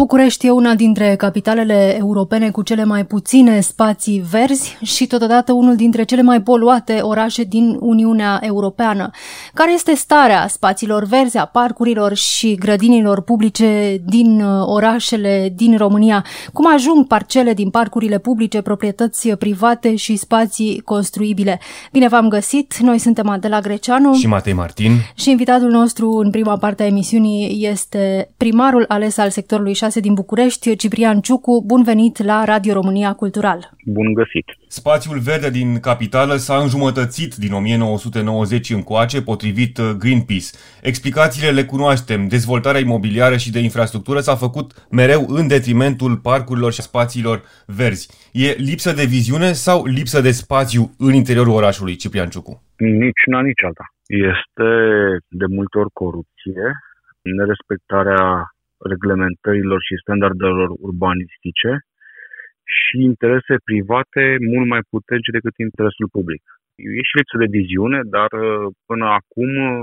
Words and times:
București 0.00 0.46
e 0.46 0.50
una 0.50 0.74
dintre 0.74 1.16
capitalele 1.16 1.96
europene 1.98 2.50
cu 2.50 2.62
cele 2.62 2.84
mai 2.84 3.04
puține 3.04 3.60
spații 3.60 4.24
verzi 4.30 4.76
și 4.82 5.06
totodată 5.06 5.52
unul 5.52 5.76
dintre 5.76 6.02
cele 6.02 6.22
mai 6.22 6.42
poluate 6.42 6.98
orașe 7.02 7.42
din 7.42 7.76
Uniunea 7.80 8.38
Europeană. 8.42 9.10
Care 9.54 9.72
este 9.72 9.94
starea 9.94 10.46
spațiilor 10.48 11.04
verzi, 11.04 11.36
a 11.36 11.44
parcurilor 11.44 12.14
și 12.14 12.54
grădinilor 12.54 13.22
publice 13.22 14.00
din 14.06 14.40
uh, 14.40 14.62
orașele 14.66 15.52
din 15.56 15.76
România? 15.76 16.24
Cum 16.52 16.72
ajung 16.74 17.06
parcele 17.06 17.54
din 17.54 17.70
parcurile 17.70 18.18
publice, 18.18 18.60
proprietăți 18.60 19.28
private 19.28 19.96
și 19.96 20.16
spații 20.16 20.80
construibile? 20.84 21.60
Bine 21.92 22.08
v-am 22.08 22.28
găsit! 22.28 22.76
Noi 22.76 22.98
suntem 22.98 23.28
Adela 23.28 23.60
Greceanu 23.60 24.14
și 24.14 24.26
Matei 24.26 24.52
Martin 24.52 24.92
și 25.14 25.30
invitatul 25.30 25.70
nostru 25.70 26.10
în 26.10 26.30
prima 26.30 26.56
parte 26.56 26.82
a 26.82 26.86
emisiunii 26.86 27.68
este 27.70 28.30
primarul 28.36 28.84
ales 28.88 29.18
al 29.18 29.30
sectorului 29.30 29.72
6 29.72 29.89
6 29.90 30.00
din 30.00 30.14
București, 30.14 30.76
Ciprian 30.76 31.20
Ciucu. 31.20 31.64
Bun 31.66 31.82
venit 31.82 32.24
la 32.24 32.44
Radio 32.44 32.72
România 32.72 33.12
Cultural. 33.12 33.70
Bun 33.84 34.12
găsit. 34.12 34.46
Spațiul 34.68 35.18
verde 35.18 35.50
din 35.50 35.80
capitală 35.80 36.34
s-a 36.46 36.56
înjumătățit 36.64 37.34
din 37.34 37.52
1990 37.52 38.70
încoace, 38.70 39.22
potrivit 39.22 39.78
uh, 39.78 39.90
Greenpeace. 40.02 40.50
Explicațiile 40.82 41.50
le 41.50 41.64
cunoaștem. 41.64 42.28
Dezvoltarea 42.28 42.80
imobiliară 42.80 43.36
și 43.36 43.50
de 43.56 43.60
infrastructură 43.68 44.20
s-a 44.20 44.36
făcut 44.44 44.68
mereu 44.90 45.22
în 45.38 45.48
detrimentul 45.48 46.12
parcurilor 46.16 46.72
și 46.72 46.88
spațiilor 46.90 47.42
verzi. 47.66 48.08
E 48.32 48.48
lipsă 48.70 48.90
de 49.00 49.04
viziune 49.14 49.52
sau 49.66 49.78
lipsă 49.84 50.20
de 50.20 50.30
spațiu 50.30 50.82
în 50.98 51.12
interiorul 51.14 51.58
orașului, 51.60 51.96
Ciprian 51.96 52.28
Ciucu? 52.28 52.62
Nici 52.76 53.22
una, 53.26 53.40
nici 53.40 53.64
alta. 53.68 53.84
Este 54.32 54.68
de 55.40 55.46
multe 55.56 55.78
ori 55.78 55.92
corupție, 55.92 56.62
nerespectarea 57.38 58.22
reglementărilor 58.92 59.80
și 59.86 60.02
standardelor 60.02 60.68
urbanistice 60.86 61.70
și 62.76 62.96
interese 63.10 63.54
private 63.64 64.22
mult 64.52 64.66
mai 64.68 64.82
puternice 64.90 65.36
decât 65.38 65.54
interesul 65.56 66.08
public. 66.16 66.42
E 66.98 67.02
și 67.08 67.16
lipsă 67.18 67.36
de 67.42 67.52
viziune, 67.58 68.00
dar 68.16 68.30
uh, 68.32 68.66
până 68.88 69.06
acum 69.20 69.50
uh, 69.66 69.82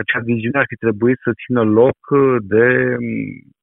acea 0.00 0.20
viziune 0.30 0.58
ar 0.58 0.68
fi 0.72 0.76
trebuit 0.84 1.18
să 1.26 1.38
țină 1.42 1.62
loc 1.80 1.98
de 2.52 2.66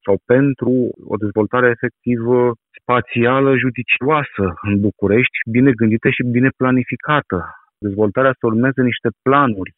sau 0.06 0.16
pentru 0.34 0.72
o 1.14 1.16
dezvoltare 1.24 1.68
efectivă 1.76 2.38
spațială 2.80 3.50
judicioasă 3.64 4.46
în 4.68 4.74
București, 4.80 5.38
bine 5.56 5.72
gândită 5.72 6.10
și 6.10 6.24
bine 6.36 6.50
planificată. 6.62 7.38
Dezvoltarea 7.86 8.34
să 8.40 8.44
urmeze 8.52 8.82
niște 8.82 9.10
planuri, 9.26 9.74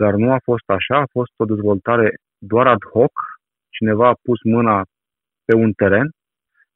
dar 0.00 0.12
nu 0.22 0.28
a 0.32 0.38
fost 0.48 0.68
așa, 0.78 0.96
a 1.00 1.12
fost 1.16 1.32
o 1.36 1.44
dezvoltare 1.44 2.06
doar 2.38 2.66
ad 2.66 2.84
hoc, 2.94 3.12
cineva 3.78 4.08
a 4.08 4.20
pus 4.22 4.40
mâna 4.42 4.76
pe 5.44 5.54
un 5.54 5.72
teren, 5.72 6.08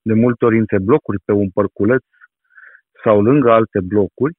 de 0.08 0.14
multe 0.14 0.44
ori 0.44 0.58
între 0.58 0.78
blocuri, 0.78 1.18
pe 1.24 1.32
un 1.32 1.48
părculeț 1.50 2.04
sau 3.04 3.22
lângă 3.22 3.50
alte 3.50 3.80
blocuri 3.80 4.34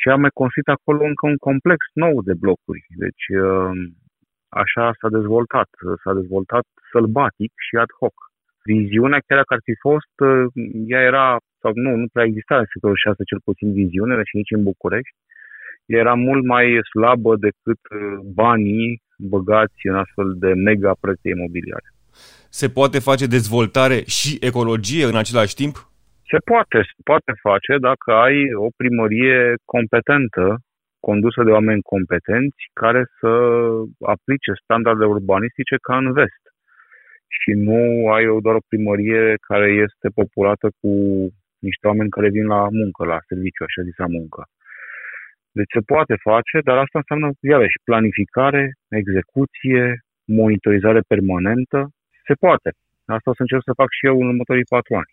și 0.00 0.08
a 0.08 0.16
mai 0.16 0.30
construit 0.40 0.68
acolo 0.68 1.04
încă 1.04 1.26
un 1.26 1.36
complex 1.36 1.80
nou 1.94 2.22
de 2.22 2.34
blocuri. 2.34 2.82
Deci 3.02 3.24
uh, 3.42 3.72
așa 4.48 4.84
s-a 4.98 5.08
dezvoltat. 5.18 5.68
S-a 6.02 6.12
dezvoltat 6.20 6.66
sălbatic 6.90 7.52
și 7.66 7.74
ad 7.76 7.90
hoc. 8.00 8.16
Viziunea, 8.64 9.20
chiar 9.26 9.38
dacă 9.38 9.54
ar 9.54 9.62
fi 9.68 9.74
fost, 9.86 10.14
uh, 10.28 10.44
ea 10.92 11.02
era, 11.10 11.26
sau 11.60 11.70
nu, 11.74 11.90
nu 12.02 12.06
prea 12.12 12.24
exista 12.24 12.54
în 12.58 12.68
sectorul 12.72 12.96
6 12.96 13.24
cel 13.30 13.40
puțin 13.48 13.72
viziune, 13.72 14.14
și 14.28 14.36
nici 14.36 14.56
în 14.56 14.62
București, 14.70 15.16
era 15.86 16.14
mult 16.14 16.44
mai 16.54 16.66
slabă 16.92 17.36
decât 17.46 17.82
uh, 17.90 18.18
banii 18.40 19.02
băgați 19.22 19.86
în 19.90 19.94
astfel 19.94 20.34
de 20.38 20.52
mega 20.52 20.92
prețe 21.00 21.28
imobiliare. 21.28 21.88
Se 22.60 22.68
poate 22.68 22.98
face 22.98 23.26
dezvoltare 23.26 23.98
și 24.18 24.38
ecologie 24.40 25.04
în 25.04 25.16
același 25.16 25.54
timp? 25.54 25.74
Se 26.30 26.38
poate, 26.50 26.78
se 26.90 27.00
poate 27.04 27.32
face 27.46 27.72
dacă 27.88 28.08
ai 28.26 28.38
o 28.66 28.68
primărie 28.76 29.54
competentă, 29.64 30.44
condusă 31.08 31.40
de 31.44 31.50
oameni 31.50 31.82
competenți, 31.94 32.62
care 32.72 33.02
să 33.18 33.32
aplice 34.14 34.52
standarde 34.62 35.04
urbanistice 35.04 35.76
ca 35.86 35.96
în 35.96 36.12
vest. 36.12 36.44
Și 37.38 37.50
nu 37.68 37.80
ai 38.14 38.24
doar 38.44 38.54
o 38.54 38.68
primărie 38.68 39.22
care 39.48 39.68
este 39.86 40.08
populată 40.20 40.66
cu 40.80 40.92
niște 41.68 41.86
oameni 41.90 42.14
care 42.16 42.28
vin 42.36 42.46
la 42.54 42.62
muncă, 42.80 43.00
la 43.04 43.18
serviciu, 43.28 43.62
așa 43.64 43.82
zisa 43.88 44.06
muncă. 44.18 44.40
Deci 45.58 45.72
se 45.76 45.82
poate 45.92 46.14
face, 46.28 46.56
dar 46.68 46.76
asta 46.76 46.98
înseamnă, 46.98 47.28
iarăși, 47.52 47.84
planificare, 47.88 48.62
execuție, 49.00 49.84
monitorizare 50.40 51.00
permanentă. 51.12 51.80
Se 52.26 52.34
poate. 52.44 52.70
Asta 53.16 53.30
o 53.30 53.34
să 53.34 53.42
încerc 53.42 53.62
să 53.64 53.78
fac 53.80 53.90
și 53.98 54.06
eu 54.10 54.16
în 54.20 54.28
următorii 54.32 54.72
patru 54.74 54.94
ani. 55.02 55.12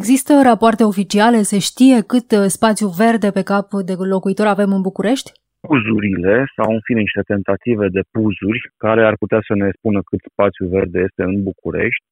Există 0.00 0.32
rapoarte 0.44 0.82
oficiale? 0.84 1.38
Se 1.52 1.58
știe 1.58 1.96
cât 2.12 2.28
uh, 2.32 2.44
spațiu 2.56 2.88
verde 3.02 3.28
pe 3.30 3.42
cap 3.52 3.68
de 3.88 3.94
locuitor 4.14 4.46
avem 4.46 4.70
în 4.72 4.82
București? 4.88 5.30
Puzurile 5.68 6.44
sau 6.56 6.68
în 6.72 6.80
fine 6.86 7.00
niște 7.00 7.22
tentative 7.32 7.86
de 7.96 8.02
puzuri 8.10 8.60
care 8.76 9.02
ar 9.06 9.16
putea 9.22 9.40
să 9.48 9.54
ne 9.54 9.70
spună 9.78 10.00
cât 10.08 10.20
spațiu 10.30 10.66
verde 10.76 10.98
este 11.08 11.22
în 11.22 11.42
București, 11.42 12.04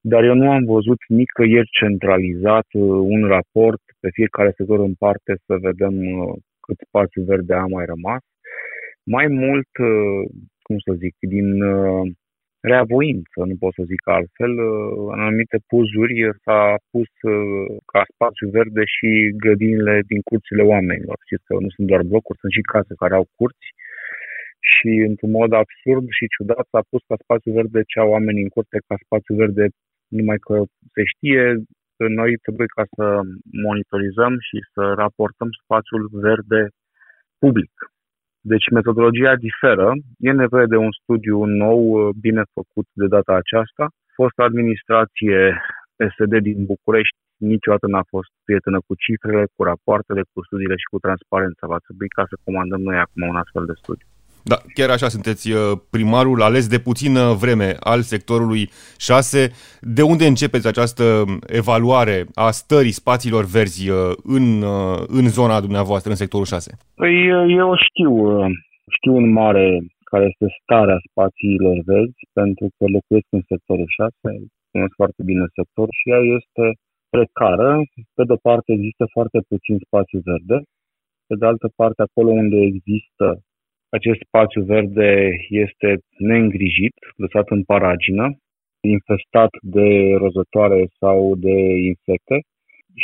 dar 0.00 0.22
eu 0.24 0.34
nu 0.34 0.50
am 0.50 0.64
văzut 0.64 1.00
nicăieri 1.08 1.76
centralizat 1.80 2.68
uh, 2.72 2.82
un 3.14 3.20
raport 3.34 3.82
pe 4.00 4.08
fiecare 4.12 4.52
sector 4.56 4.78
în 4.88 4.94
parte 5.04 5.32
să 5.46 5.54
vedem 5.68 5.94
uh, 5.94 6.34
cât 6.68 6.78
spațiu 6.88 7.22
verde 7.32 7.54
a 7.54 7.66
mai 7.76 7.84
rămas. 7.94 8.22
Mai 9.14 9.26
mult, 9.42 9.72
uh, 9.90 10.22
cum 10.66 10.76
să 10.86 10.92
zic, 11.02 11.14
din 11.34 11.48
uh, 11.62 12.04
reavoință, 12.72 13.38
nu 13.50 13.56
pot 13.62 13.72
să 13.78 13.82
zic 13.92 14.02
altfel, 14.18 14.52
uh, 14.70 15.12
în 15.12 15.20
anumite 15.26 15.58
puzuri 15.70 16.16
s-a 16.44 16.62
pus 16.92 17.10
ca 17.92 18.02
spațiu 18.12 18.46
verde 18.58 18.82
și 18.94 19.08
grădinile 19.42 19.94
din 20.10 20.20
curțile 20.28 20.62
oamenilor. 20.74 21.16
Știți 21.26 21.44
că 21.48 21.54
nu 21.64 21.70
sunt 21.74 21.86
doar 21.90 22.02
blocuri, 22.10 22.40
sunt 22.42 22.52
și 22.56 22.70
case 22.72 22.92
care 23.02 23.14
au 23.14 23.26
curți 23.38 23.68
și 24.72 24.90
într-un 25.08 25.32
mod 25.38 25.52
absurd 25.62 26.06
și 26.16 26.32
ciudat 26.34 26.66
s-a 26.72 26.82
pus 26.90 27.02
ca 27.08 27.16
spațiu 27.24 27.52
verde 27.58 27.80
ce 27.90 27.96
au 27.98 28.10
oamenii 28.16 28.46
în 28.46 28.54
curte 28.56 28.78
ca 28.88 28.96
spațiu 29.04 29.34
verde 29.42 29.64
numai 30.18 30.38
că 30.46 30.54
se 30.94 31.02
știe, 31.12 31.42
noi 32.06 32.36
trebuie 32.44 32.66
ca 32.66 32.84
să 32.96 33.20
monitorizăm 33.66 34.32
și 34.48 34.58
să 34.72 34.82
raportăm 35.02 35.48
spațiul 35.62 36.08
verde 36.12 36.68
public. 37.38 37.72
Deci 38.40 38.70
metodologia 38.70 39.36
diferă, 39.36 39.92
e 40.18 40.32
nevoie 40.32 40.66
de 40.66 40.76
un 40.76 40.92
studiu 41.00 41.44
nou, 41.44 42.10
bine 42.10 42.42
făcut 42.52 42.86
de 42.92 43.06
data 43.06 43.32
aceasta. 43.34 43.84
Fost 44.14 44.38
administrație 44.38 45.62
PSD 45.96 46.32
din 46.48 46.64
București 46.64 47.16
niciodată 47.36 47.86
n-a 47.86 48.04
fost 48.08 48.30
prietenă 48.44 48.78
cu 48.86 48.94
cifrele, 48.94 49.44
cu 49.54 49.62
rapoartele, 49.62 50.22
cu 50.32 50.44
studiile 50.44 50.76
și 50.76 50.90
cu 50.92 50.98
transparența. 50.98 51.66
Va 51.66 51.78
trebui 51.86 52.08
ca 52.08 52.24
să 52.28 52.36
comandăm 52.44 52.80
noi 52.80 52.98
acum 52.98 53.22
un 53.28 53.36
astfel 53.36 53.64
de 53.66 53.72
studiu. 53.82 54.08
Da, 54.44 54.56
chiar 54.74 54.90
așa 54.90 55.08
sunteți 55.08 55.52
uh, 55.52 55.58
primarul 55.90 56.42
ales 56.42 56.68
de 56.68 56.78
puțină 56.78 57.22
vreme 57.42 57.76
al 57.80 58.00
sectorului 58.00 58.68
6. 58.98 59.50
De 59.80 60.02
unde 60.02 60.26
începeți 60.26 60.66
această 60.66 61.04
evaluare 61.46 62.26
a 62.34 62.50
stării 62.50 63.00
spațiilor 63.02 63.44
verzi 63.44 63.90
uh, 63.90 63.96
în, 64.36 64.62
uh, 64.62 64.98
în 65.18 65.28
zona 65.28 65.60
dumneavoastră, 65.60 66.10
în 66.10 66.16
sectorul 66.16 66.46
6? 66.46 66.78
Păi 66.94 67.14
eu 67.62 67.70
știu, 67.86 68.12
știu 68.96 69.14
în 69.22 69.28
mare 69.32 69.66
care 70.10 70.24
este 70.30 70.46
starea 70.62 70.98
spațiilor 71.10 71.76
verzi, 71.92 72.22
pentru 72.32 72.66
că 72.76 72.84
locuiesc 72.96 73.28
în 73.38 73.44
sectorul 73.52 73.88
6, 73.88 74.10
cunosc 74.72 74.94
foarte 75.00 75.22
bine 75.30 75.44
sectorul 75.58 75.94
și 76.00 76.10
ea 76.14 76.22
este 76.38 76.64
precară. 77.14 77.70
Pe 78.16 78.22
de 78.28 78.32
o 78.36 78.44
parte 78.48 78.68
există 78.72 79.04
foarte 79.16 79.38
puțin 79.50 79.76
spațiu 79.86 80.18
verde, 80.30 80.56
pe 81.28 81.34
de 81.40 81.46
altă 81.50 81.68
parte 81.80 82.00
acolo 82.02 82.30
unde 82.42 82.58
există 82.70 83.26
acest 83.88 84.20
spațiu 84.26 84.62
verde 84.62 85.30
este 85.48 85.98
neîngrijit, 86.18 86.94
lăsat 87.16 87.46
în 87.50 87.62
paragină, 87.62 88.24
infestat 88.80 89.52
de 89.60 90.14
rozătoare 90.22 90.88
sau 90.98 91.36
de 91.36 91.56
insecte 91.90 92.36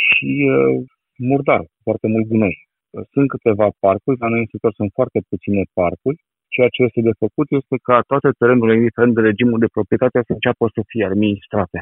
și 0.05 0.31
uh, 0.49 0.83
murdar, 1.17 1.63
foarte 1.83 2.07
mult 2.07 2.25
gunoi. 2.27 2.57
Sunt 3.13 3.27
câteva 3.29 3.67
parcuri, 3.79 4.17
dar 4.17 4.29
noi 4.29 4.39
în 4.39 4.51
sector 4.51 4.73
sunt 4.73 4.91
foarte 4.93 5.19
puține 5.29 5.63
parcuri. 5.73 6.17
Ceea 6.47 6.69
ce 6.73 6.83
este 6.83 7.01
de 7.01 7.19
făcut 7.23 7.47
este 7.59 7.75
ca 7.87 7.97
toate 8.11 8.29
terenurile, 8.39 8.77
indiferent 8.77 9.13
de 9.15 9.21
regimul 9.21 9.59
de 9.59 9.73
proprietate, 9.75 10.17
să 10.27 10.33
înceapă 10.33 10.63
să 10.75 10.81
fie 10.91 11.05
administrate. 11.05 11.79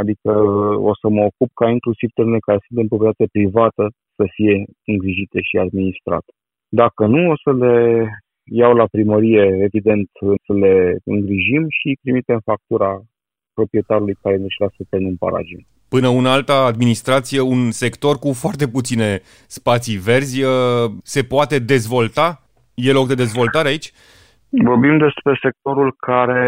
Adică 0.00 0.30
uh, 0.32 0.76
o 0.90 0.92
să 1.00 1.06
mă 1.16 1.22
ocup 1.30 1.50
ca 1.60 1.66
inclusiv 1.76 2.08
terenurile 2.10 2.46
care 2.48 2.60
sunt 2.66 2.78
în 2.82 2.88
proprietate 2.88 3.26
privată 3.36 3.84
să 4.16 4.24
fie 4.36 4.54
îngrijite 4.92 5.38
și 5.48 5.56
administrate. 5.66 6.32
Dacă 6.68 7.06
nu, 7.06 7.30
o 7.30 7.34
să 7.44 7.64
le 7.64 8.06
iau 8.44 8.74
la 8.74 8.86
primărie, 8.86 9.58
evident, 9.62 10.08
să 10.46 10.52
le 10.52 10.96
îngrijim 11.04 11.66
și 11.68 11.98
trimitem 12.02 12.40
factura 12.44 13.02
proprietarului 13.54 14.16
care 14.22 14.36
nu-și 14.36 14.60
lasă 14.60 14.82
pe 14.88 14.96
în 14.96 15.16
paragin. 15.16 15.66
până 15.88 16.08
una 16.08 16.32
alta 16.32 16.64
administrație, 16.72 17.40
un 17.40 17.70
sector 17.70 18.16
cu 18.16 18.32
foarte 18.32 18.68
puține 18.68 19.20
spații 19.46 19.96
verzi, 19.96 20.42
uh, 20.42 20.50
se 21.02 21.22
poate 21.22 21.58
dezvolta? 21.58 22.26
E 22.74 22.92
loc 22.92 23.06
de 23.08 23.14
dezvoltare 23.14 23.68
aici? 23.68 23.92
Vorbim 24.48 24.98
despre 24.98 25.38
sectorul 25.42 25.94
care 25.96 26.44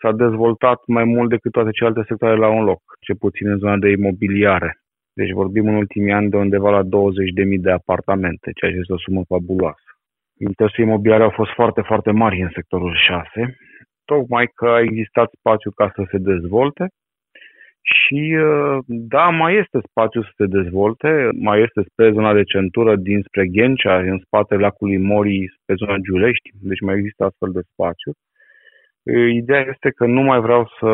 s-a 0.00 0.12
dezvoltat 0.12 0.80
mai 0.86 1.04
mult 1.04 1.28
decât 1.28 1.52
toate 1.52 1.70
celelalte 1.70 2.04
sectoare 2.08 2.36
la 2.36 2.48
un 2.48 2.64
loc, 2.64 2.82
ce 3.00 3.12
puțin 3.14 3.46
în 3.48 3.58
zona 3.58 3.76
de 3.76 3.90
imobiliare. 3.90 4.70
Deci 5.18 5.32
vorbim 5.40 5.68
în 5.68 5.74
ultimii 5.74 6.12
ani 6.12 6.30
de 6.30 6.36
undeva 6.36 6.70
la 6.70 6.82
20.000 6.82 6.88
de 7.66 7.70
apartamente, 7.70 8.50
ceea 8.54 8.70
ce 8.70 8.78
este 8.78 8.92
o 8.92 8.98
sumă 8.98 9.22
fabuloasă. 9.28 9.90
Interesele 10.38 10.86
imobiliare 10.86 11.22
au 11.22 11.30
fost 11.30 11.52
foarte, 11.52 11.80
foarte 11.80 12.10
mari 12.10 12.40
în 12.40 12.50
sectorul 12.54 12.94
6, 12.94 13.56
tocmai 14.04 14.46
că 14.54 14.66
a 14.66 14.80
existat 14.80 15.28
spațiu 15.38 15.70
ca 15.70 15.92
să 15.94 16.02
se 16.10 16.18
dezvolte 16.18 16.84
și 17.94 18.36
uh, 18.48 18.78
da, 18.86 19.24
mai 19.28 19.54
este 19.54 19.78
spațiu 19.90 20.22
să 20.22 20.32
se 20.36 20.46
dezvolte, 20.46 21.28
mai 21.48 21.62
este 21.62 21.80
spre 21.90 22.12
zona 22.12 22.32
de 22.32 22.42
centură 22.42 22.96
dinspre 22.96 23.46
Ghencea, 23.46 23.98
în 23.98 24.18
spatele 24.24 24.60
lacului 24.60 24.98
Morii, 24.98 25.52
spre 25.60 25.74
zona 25.74 25.96
Giulești, 25.96 26.50
deci 26.60 26.80
mai 26.80 26.94
există 26.96 27.24
astfel 27.24 27.50
de 27.52 27.60
spațiu. 27.72 28.12
Ideea 29.40 29.64
este 29.72 29.90
că 29.90 30.06
nu 30.06 30.22
mai 30.22 30.40
vreau 30.40 30.62
să 30.78 30.90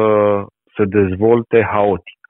se 0.77 0.85
dezvolte 0.85 1.63
haotic. 1.63 2.22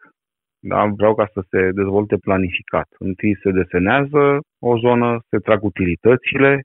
Da? 0.65 0.85
Vreau 0.97 1.15
ca 1.15 1.27
să 1.33 1.41
se 1.51 1.71
dezvolte 1.71 2.17
planificat. 2.17 2.89
Întâi 2.99 3.39
se 3.43 3.51
desenează 3.51 4.41
o 4.59 4.79
zonă, 4.79 5.19
se 5.31 5.39
trag 5.39 5.63
utilitățile, 5.65 6.63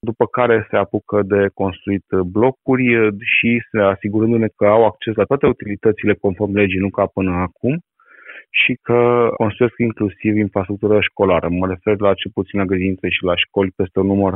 după 0.00 0.26
care 0.26 0.66
se 0.70 0.76
apucă 0.76 1.22
de 1.22 1.48
construit 1.54 2.04
blocuri 2.26 2.86
și 3.24 3.62
se 3.70 3.78
asigurându-ne 3.78 4.48
că 4.56 4.66
au 4.66 4.84
acces 4.86 5.14
la 5.14 5.24
toate 5.24 5.46
utilitățile 5.46 6.14
conform 6.14 6.54
legii, 6.54 6.84
nu 6.86 6.90
ca 6.90 7.06
până 7.06 7.32
acum, 7.32 7.74
și 8.50 8.72
că 8.82 9.28
construiesc 9.36 9.74
inclusiv 9.78 10.36
infrastructură 10.36 11.00
școlară. 11.00 11.48
Mă 11.48 11.66
refer 11.66 12.00
la 12.00 12.14
ce 12.14 12.28
puțin 12.28 12.58
la 12.58 12.64
grădinițe 12.64 13.08
și 13.08 13.24
la 13.24 13.36
școli 13.36 13.76
peste 13.76 13.98
un 14.00 14.06
număr 14.06 14.34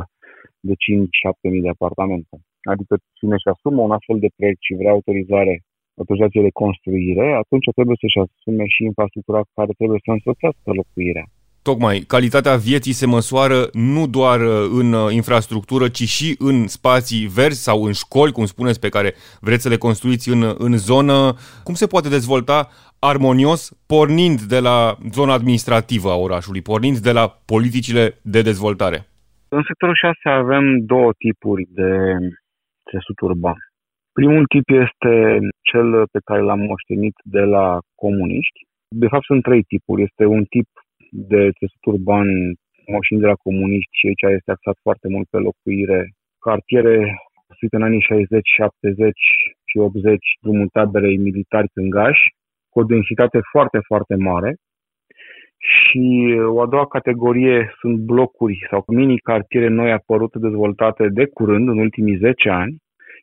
de 0.59 0.73
5-7 0.73 1.51
mii 1.51 1.61
de 1.61 1.69
apartamente. 1.69 2.35
Adică 2.71 2.93
cine 3.17 3.35
și 3.37 3.47
asumă 3.53 3.81
un 3.81 3.91
astfel 3.91 4.19
de 4.19 4.29
proiect 4.35 4.61
și 4.61 4.77
vrea 4.79 4.91
autorizare 4.91 5.53
autorizație 6.01 6.41
de 6.47 6.57
construire, 6.63 7.27
atunci 7.43 7.67
trebuie 7.77 7.97
să-și 8.01 8.21
asume 8.23 8.65
și 8.73 8.81
infrastructura 8.91 9.41
care 9.57 9.71
trebuie 9.79 9.99
să 10.05 10.11
însoțească 10.11 10.67
locuirea. 10.79 11.27
Tocmai, 11.69 11.97
calitatea 11.99 12.55
vieții 12.55 12.99
se 13.01 13.05
măsoară 13.05 13.59
nu 13.73 14.07
doar 14.17 14.39
uh, 14.39 14.53
în 14.79 14.93
uh, 14.93 15.13
infrastructură, 15.21 15.85
ci 15.87 16.05
și 16.15 16.35
în 16.49 16.67
spații 16.67 17.23
verzi 17.37 17.63
sau 17.67 17.77
în 17.83 17.91
școli, 17.91 18.31
cum 18.31 18.45
spuneți, 18.45 18.79
pe 18.79 18.93
care 18.95 19.09
vreți 19.41 19.63
să 19.63 19.69
le 19.69 19.77
construiți 19.77 20.29
în, 20.35 20.41
în 20.57 20.73
zonă. 20.77 21.15
Cum 21.63 21.73
se 21.73 21.87
poate 21.87 22.09
dezvolta 22.09 22.69
armonios, 22.99 23.61
pornind 23.87 24.39
de 24.41 24.59
la 24.59 24.77
zona 25.11 25.33
administrativă 25.33 26.09
a 26.11 26.23
orașului, 26.27 26.61
pornind 26.61 26.97
de 26.97 27.11
la 27.11 27.25
politicile 27.45 28.05
de 28.21 28.41
dezvoltare? 28.41 28.99
În 29.49 29.63
sectorul 29.67 29.95
6 29.95 30.29
avem 30.29 30.63
două 30.85 31.11
tipuri 31.17 31.63
de 31.69 31.89
țesut 32.89 33.19
urban. 33.19 33.57
Primul 34.19 34.45
tip 34.45 34.67
este 34.83 35.13
cel 35.69 35.89
pe 36.13 36.19
care 36.27 36.41
l-am 36.41 36.59
moștenit 36.59 37.15
de 37.23 37.43
la 37.55 37.77
comuniști. 37.95 38.59
De 39.03 39.07
fapt 39.07 39.25
sunt 39.25 39.43
trei 39.43 39.63
tipuri. 39.63 40.01
Este 40.01 40.25
un 40.25 40.43
tip 40.43 40.69
de 41.11 41.41
țesut 41.57 41.83
urban 41.85 42.27
moștenit 42.93 43.23
de 43.23 43.29
la 43.33 43.41
comuniști 43.47 43.97
și 43.97 44.05
aici 44.07 44.35
este 44.37 44.51
axat 44.51 44.77
foarte 44.81 45.07
mult 45.07 45.27
pe 45.29 45.37
locuire. 45.37 45.99
Cartiere 46.47 46.95
construite 47.45 47.75
în 47.75 47.87
anii 47.89 48.01
60, 48.01 48.47
70 48.55 49.19
și 49.69 49.77
80, 49.77 50.25
drumul 50.41 50.67
taberei 50.67 51.17
militari 51.17 51.73
cângași, 51.73 52.25
cu 52.69 52.79
o 52.79 52.83
densitate 52.83 53.39
foarte, 53.51 53.79
foarte 53.89 54.15
mare, 54.15 54.51
și 55.71 56.05
o 56.55 56.61
a 56.61 56.67
doua 56.67 56.87
categorie 56.87 57.73
sunt 57.79 57.97
blocuri 57.97 58.67
sau 58.69 58.83
mini-cartiere 58.87 59.67
noi 59.67 59.91
apărute, 59.91 60.39
dezvoltate 60.39 61.07
de 61.09 61.25
curând, 61.25 61.67
în 61.67 61.77
ultimii 61.77 62.17
10 62.17 62.49
ani. 62.49 62.75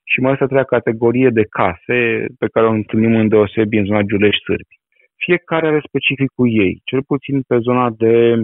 Și 0.04 0.20
mai 0.20 0.32
este 0.32 0.44
a 0.44 0.46
treia 0.46 0.64
categorie 0.64 1.30
de 1.30 1.44
case 1.58 2.26
pe 2.38 2.46
care 2.52 2.66
o 2.66 2.78
întâlnim 2.80 3.14
în 3.14 3.28
deosebi 3.28 3.76
în 3.76 3.84
zona 3.84 4.02
Giulești-Sârbi. 4.02 4.74
Fiecare 5.16 5.66
are 5.66 5.82
specificul 5.86 6.48
ei, 6.64 6.80
cel 6.84 7.02
puțin 7.02 7.42
pe 7.42 7.58
zona 7.58 7.90
de 7.90 8.34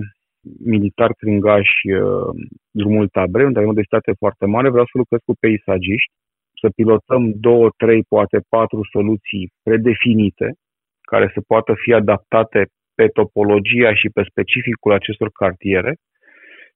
militar 0.64 1.12
crângași 1.12 1.90
uh, 1.90 2.30
drumul 2.70 3.08
Tabre, 3.08 3.44
unde 3.44 3.58
avem 3.58 3.70
o 3.70 3.78
densitate 3.78 4.12
foarte 4.18 4.46
mare, 4.46 4.68
vreau 4.68 4.84
să 4.84 4.90
lucrez 4.94 5.20
cu 5.24 5.34
peisagiști, 5.40 6.12
să 6.60 6.68
pilotăm 6.74 7.32
două, 7.34 7.68
trei, 7.76 8.02
poate 8.08 8.38
patru 8.48 8.80
soluții 8.92 9.52
predefinite, 9.62 10.52
care 11.00 11.30
să 11.34 11.40
poată 11.46 11.74
fi 11.82 11.92
adaptate 11.92 12.66
pe 12.94 13.06
topologia 13.08 13.94
și 13.94 14.08
pe 14.14 14.22
specificul 14.30 14.92
acestor 14.92 15.30
cartiere 15.30 15.94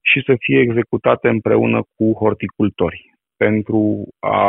și 0.00 0.22
să 0.26 0.34
fie 0.38 0.60
executate 0.60 1.28
împreună 1.28 1.82
cu 1.94 2.12
horticultori 2.12 3.13
pentru 3.46 3.80
a 4.20 4.40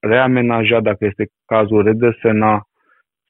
reamenaja, 0.00 0.80
dacă 0.80 1.04
este 1.04 1.24
cazul, 1.52 1.82
redesena 1.82 2.62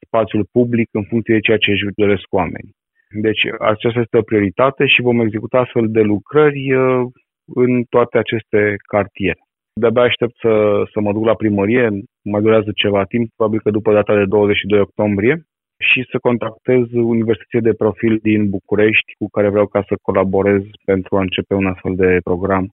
spațiul 0.06 0.44
public 0.52 0.88
în 0.92 1.04
funcție 1.10 1.34
de 1.34 1.40
ceea 1.46 1.62
ce 1.64 1.70
își 1.70 1.84
doresc 2.02 2.26
oamenii. 2.30 2.74
Deci 3.26 3.42
aceasta 3.72 4.00
este 4.00 4.16
o 4.18 4.28
prioritate 4.30 4.86
și 4.86 5.06
vom 5.08 5.20
executa 5.20 5.58
astfel 5.58 5.86
de 5.96 6.02
lucrări 6.12 6.74
uh, 6.74 7.06
în 7.62 7.82
toate 7.94 8.18
aceste 8.18 8.60
cartiere. 8.92 9.42
De-abia 9.80 10.02
aștept 10.02 10.34
să, 10.44 10.52
să 10.92 11.00
mă 11.00 11.12
duc 11.12 11.24
la 11.24 11.40
primărie, 11.42 11.88
mai 12.32 12.40
durează 12.46 12.70
ceva 12.74 13.02
timp, 13.04 13.26
probabil 13.36 13.60
că 13.60 13.70
după 13.70 13.92
data 13.92 14.14
de 14.14 14.24
22 14.24 14.80
octombrie, 14.80 15.34
și 15.88 16.06
să 16.10 16.18
contactez 16.18 16.82
universitățile 16.92 17.70
de 17.70 17.80
profil 17.82 18.18
din 18.22 18.48
București 18.56 19.10
cu 19.18 19.26
care 19.34 19.48
vreau 19.48 19.66
ca 19.66 19.84
să 19.88 19.94
colaborez 20.02 20.62
pentru 20.84 21.16
a 21.16 21.20
începe 21.20 21.54
un 21.54 21.66
astfel 21.66 21.94
de 21.94 22.18
program 22.22 22.64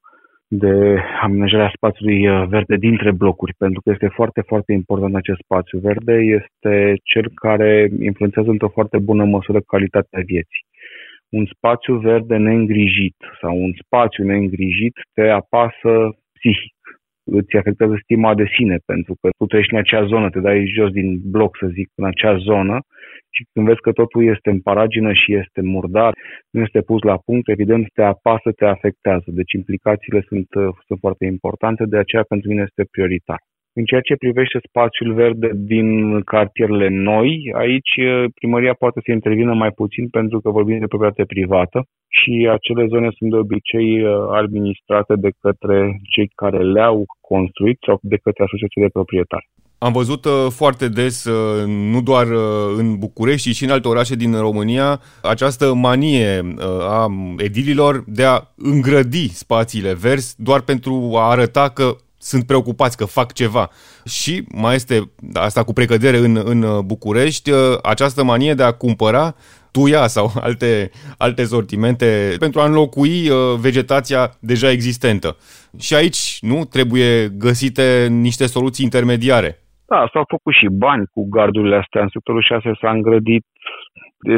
de 0.47 0.99
amenajarea 1.21 1.71
spațiului 1.75 2.27
uh, 2.27 2.47
verde 2.47 2.75
dintre 2.75 3.11
blocuri, 3.11 3.53
pentru 3.57 3.81
că 3.81 3.89
este 3.89 4.07
foarte, 4.07 4.41
foarte 4.41 4.71
important 4.73 5.15
acest 5.15 5.39
spațiu 5.43 5.79
verde, 5.79 6.13
este 6.13 6.93
cel 7.03 7.31
care 7.35 7.89
influențează 7.99 8.49
într-o 8.49 8.69
foarte 8.69 8.97
bună 8.97 9.25
măsură 9.25 9.59
calitatea 9.61 10.21
vieții. 10.25 10.63
Un 11.29 11.45
spațiu 11.55 11.95
verde 11.97 12.35
neîngrijit 12.37 13.15
sau 13.41 13.57
un 13.57 13.71
spațiu 13.85 14.23
neîngrijit 14.23 14.93
te 15.13 15.29
apasă 15.29 15.91
psihic, 16.33 16.74
îți 17.25 17.57
afectează 17.57 17.95
stima 18.03 18.35
de 18.35 18.47
sine, 18.55 18.77
pentru 18.85 19.13
că 19.21 19.29
tu 19.37 19.45
treci 19.45 19.71
în 19.71 19.77
acea 19.77 20.05
zonă, 20.05 20.29
te 20.29 20.39
dai 20.39 20.71
jos 20.75 20.91
din 20.91 21.19
bloc, 21.23 21.57
să 21.59 21.67
zic, 21.67 21.87
în 21.95 22.05
acea 22.05 22.37
zonă 22.37 22.79
și 23.35 23.45
când 23.53 23.65
vezi 23.67 23.81
că 23.85 23.91
totul 23.91 24.21
este 24.33 24.49
în 24.49 24.61
paragină 24.61 25.13
și 25.13 25.35
este 25.41 25.61
murdar, 25.61 26.11
nu 26.49 26.61
este 26.61 26.81
pus 26.81 27.01
la 27.01 27.17
punct, 27.25 27.49
evident 27.49 27.87
te 27.93 28.03
apasă, 28.03 28.51
te 28.51 28.65
afectează. 28.65 29.27
Deci 29.39 29.53
implicațiile 29.53 30.21
sunt, 30.27 30.47
uh, 30.53 30.69
sunt 30.87 30.99
foarte 30.99 31.25
importante, 31.25 31.83
de 31.85 31.97
aceea 31.97 32.23
pentru 32.27 32.49
mine 32.49 32.63
este 32.67 32.83
prioritar. 32.91 33.39
În 33.79 33.85
ceea 33.85 34.01
ce 34.01 34.15
privește 34.23 34.59
spațiul 34.67 35.13
verde 35.13 35.49
din 35.53 36.21
cartierele 36.21 36.89
noi, 36.89 37.29
aici 37.63 37.93
uh, 37.97 38.23
primăria 38.39 38.73
poate 38.73 38.99
să 39.05 39.11
intervină 39.11 39.53
mai 39.53 39.71
puțin 39.71 40.09
pentru 40.09 40.39
că 40.41 40.49
vorbim 40.49 40.79
de 40.79 40.87
proprietate 40.87 41.25
privată 41.25 41.79
și 42.17 42.33
acele 42.51 42.85
zone 42.93 43.09
sunt 43.17 43.29
de 43.31 43.37
obicei 43.37 43.91
uh, 44.03 44.11
administrate 44.41 45.13
de 45.15 45.31
către 45.41 45.77
cei 46.13 46.27
care 46.35 46.63
le-au 46.63 47.05
construit 47.21 47.77
sau 47.85 47.99
de 48.01 48.17
către 48.23 48.43
asociații 48.43 48.81
de 48.81 48.95
proprietari. 48.97 49.49
Am 49.77 49.91
văzut 49.91 50.25
uh, 50.25 50.47
foarte 50.49 50.87
des, 50.87 51.25
uh, 51.25 51.65
nu 51.65 52.01
doar 52.01 52.27
uh, 52.27 52.39
în 52.77 52.97
București, 52.97 53.51
ci 53.51 53.55
și 53.55 53.63
în 53.63 53.69
alte 53.69 53.87
orașe 53.87 54.15
din 54.15 54.39
România, 54.39 55.01
această 55.21 55.73
manie 55.73 56.55
a 56.79 57.07
edililor 57.37 58.03
de 58.07 58.23
a 58.23 58.41
îngrădi 58.55 59.33
spațiile 59.33 59.93
verzi 59.93 60.35
doar 60.37 60.61
pentru 60.61 61.11
a 61.15 61.29
arăta 61.29 61.69
că 61.69 61.95
sunt 62.31 62.43
preocupați 62.45 62.97
că 62.97 63.05
fac 63.05 63.33
ceva. 63.33 63.69
Și 64.05 64.33
mai 64.63 64.75
este 64.75 64.95
asta 65.33 65.63
cu 65.63 65.73
precădere 65.73 66.17
în, 66.17 66.33
în 66.53 66.59
București, 66.85 67.51
această 67.83 68.23
manie 68.23 68.53
de 68.53 68.63
a 68.63 68.71
cumpăra 68.71 69.25
tuia 69.71 70.07
sau 70.15 70.27
alte, 70.47 70.89
alte 71.17 71.43
sortimente 71.43 72.09
pentru 72.39 72.59
a 72.59 72.65
înlocui 72.65 73.17
vegetația 73.61 74.23
deja 74.39 74.69
existentă. 74.71 75.29
Și 75.79 75.93
aici 75.95 76.21
nu 76.41 76.59
trebuie 76.75 77.09
găsite 77.45 78.07
niște 78.09 78.45
soluții 78.45 78.85
intermediare. 78.89 79.49
Da, 79.91 80.09
s-au 80.11 80.25
făcut 80.27 80.53
și 80.53 80.67
bani 80.85 81.05
cu 81.13 81.21
gardurile 81.35 81.75
astea. 81.83 82.01
În 82.01 82.09
sectorul 82.11 82.41
6 82.41 82.71
s-a 82.81 82.91
îngrădit. 82.91 83.45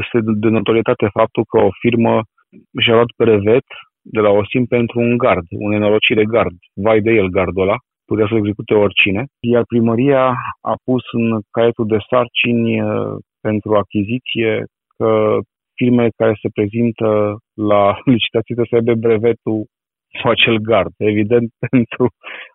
Este 0.02 0.18
de 0.44 0.50
notorietate 0.58 1.08
faptul 1.20 1.44
că 1.52 1.58
o 1.68 1.70
firmă 1.82 2.16
și-a 2.84 2.94
luat 2.94 3.12
brevet 3.18 3.68
de 4.16 4.20
la 4.20 4.30
OSIM 4.30 4.66
pentru 4.66 5.00
un 5.00 5.18
gard, 5.18 5.46
un 5.50 5.70
nenorocire 5.70 6.26
gard. 6.26 6.58
Vai 6.74 7.02
de 7.02 7.12
el 7.12 7.28
gardul 7.28 7.62
ăla, 7.62 7.78
putea 8.06 8.28
să 8.30 8.36
execute 8.36 8.74
oricine. 8.74 9.26
Iar 9.40 9.64
primăria 9.68 10.24
a 10.72 10.74
pus 10.84 11.04
în 11.12 11.40
caietul 11.52 11.88
de 11.88 11.98
sarcini 12.10 12.82
uh, 12.82 13.16
pentru 13.42 13.76
achiziție 13.76 14.64
că 14.98 15.38
firmele 15.80 16.10
care 16.16 16.34
se 16.42 16.50
prezintă 16.54 17.08
la 17.72 17.84
licitație 18.14 18.56
trebuie 18.56 18.72
să 18.72 18.76
aibă 18.76 18.94
brevetul 19.08 19.60
cu 20.22 20.28
acel 20.28 20.58
gard. 20.58 20.94
Evident, 20.98 21.48
pentru 21.70 22.04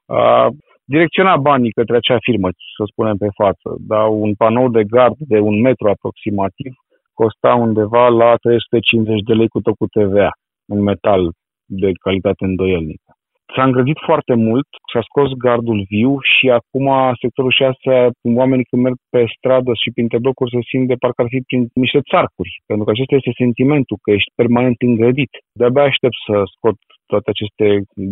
a 0.07 0.49
direcționa 0.85 1.37
banii 1.37 1.77
către 1.79 1.97
acea 1.97 2.19
firmă, 2.21 2.49
să 2.77 2.83
spunem 2.93 3.17
pe 3.17 3.29
față. 3.43 3.69
Da, 3.91 4.03
un 4.05 4.35
panou 4.35 4.69
de 4.69 4.85
gard 4.85 5.17
de 5.19 5.39
un 5.39 5.61
metru 5.61 5.89
aproximativ 5.89 6.73
costa 7.15 7.55
undeva 7.55 8.09
la 8.09 8.37
350 8.37 9.21
de 9.21 9.35
lei 9.35 9.49
cu 9.49 9.61
tot 9.61 9.77
cu 9.77 9.87
TVA, 9.87 10.31
un 10.67 10.81
metal 10.83 11.33
de 11.81 11.91
calitate 12.05 12.45
îndoielnică. 12.45 13.11
S-a 13.55 13.65
îngrădit 13.65 13.99
foarte 14.09 14.35
mult, 14.35 14.69
s-a 14.93 15.03
scos 15.09 15.31
gardul 15.47 15.81
viu 15.95 16.13
și 16.33 16.47
acum 16.59 16.87
sectorul 17.23 17.51
6, 17.51 18.11
oamenii 18.41 18.69
când 18.69 18.83
merg 18.83 18.97
pe 19.15 19.23
stradă 19.37 19.73
și 19.83 19.95
printre 19.95 20.19
blocuri 20.19 20.55
se 20.55 20.69
simt 20.71 20.87
de 20.89 21.01
parcă 21.03 21.23
ar 21.23 21.29
fi 21.35 21.41
prin 21.49 21.63
niște 21.85 22.01
țarcuri, 22.11 22.53
pentru 22.67 22.85
că 22.85 22.91
acesta 22.91 23.15
este 23.15 23.41
sentimentul, 23.43 23.97
că 24.03 24.11
ești 24.11 24.31
permanent 24.41 24.79
îngrădit. 24.81 25.33
De-abia 25.59 25.83
aștept 25.83 26.19
să 26.27 26.35
scot 26.55 26.77
toate 27.11 27.29
aceste 27.31 27.67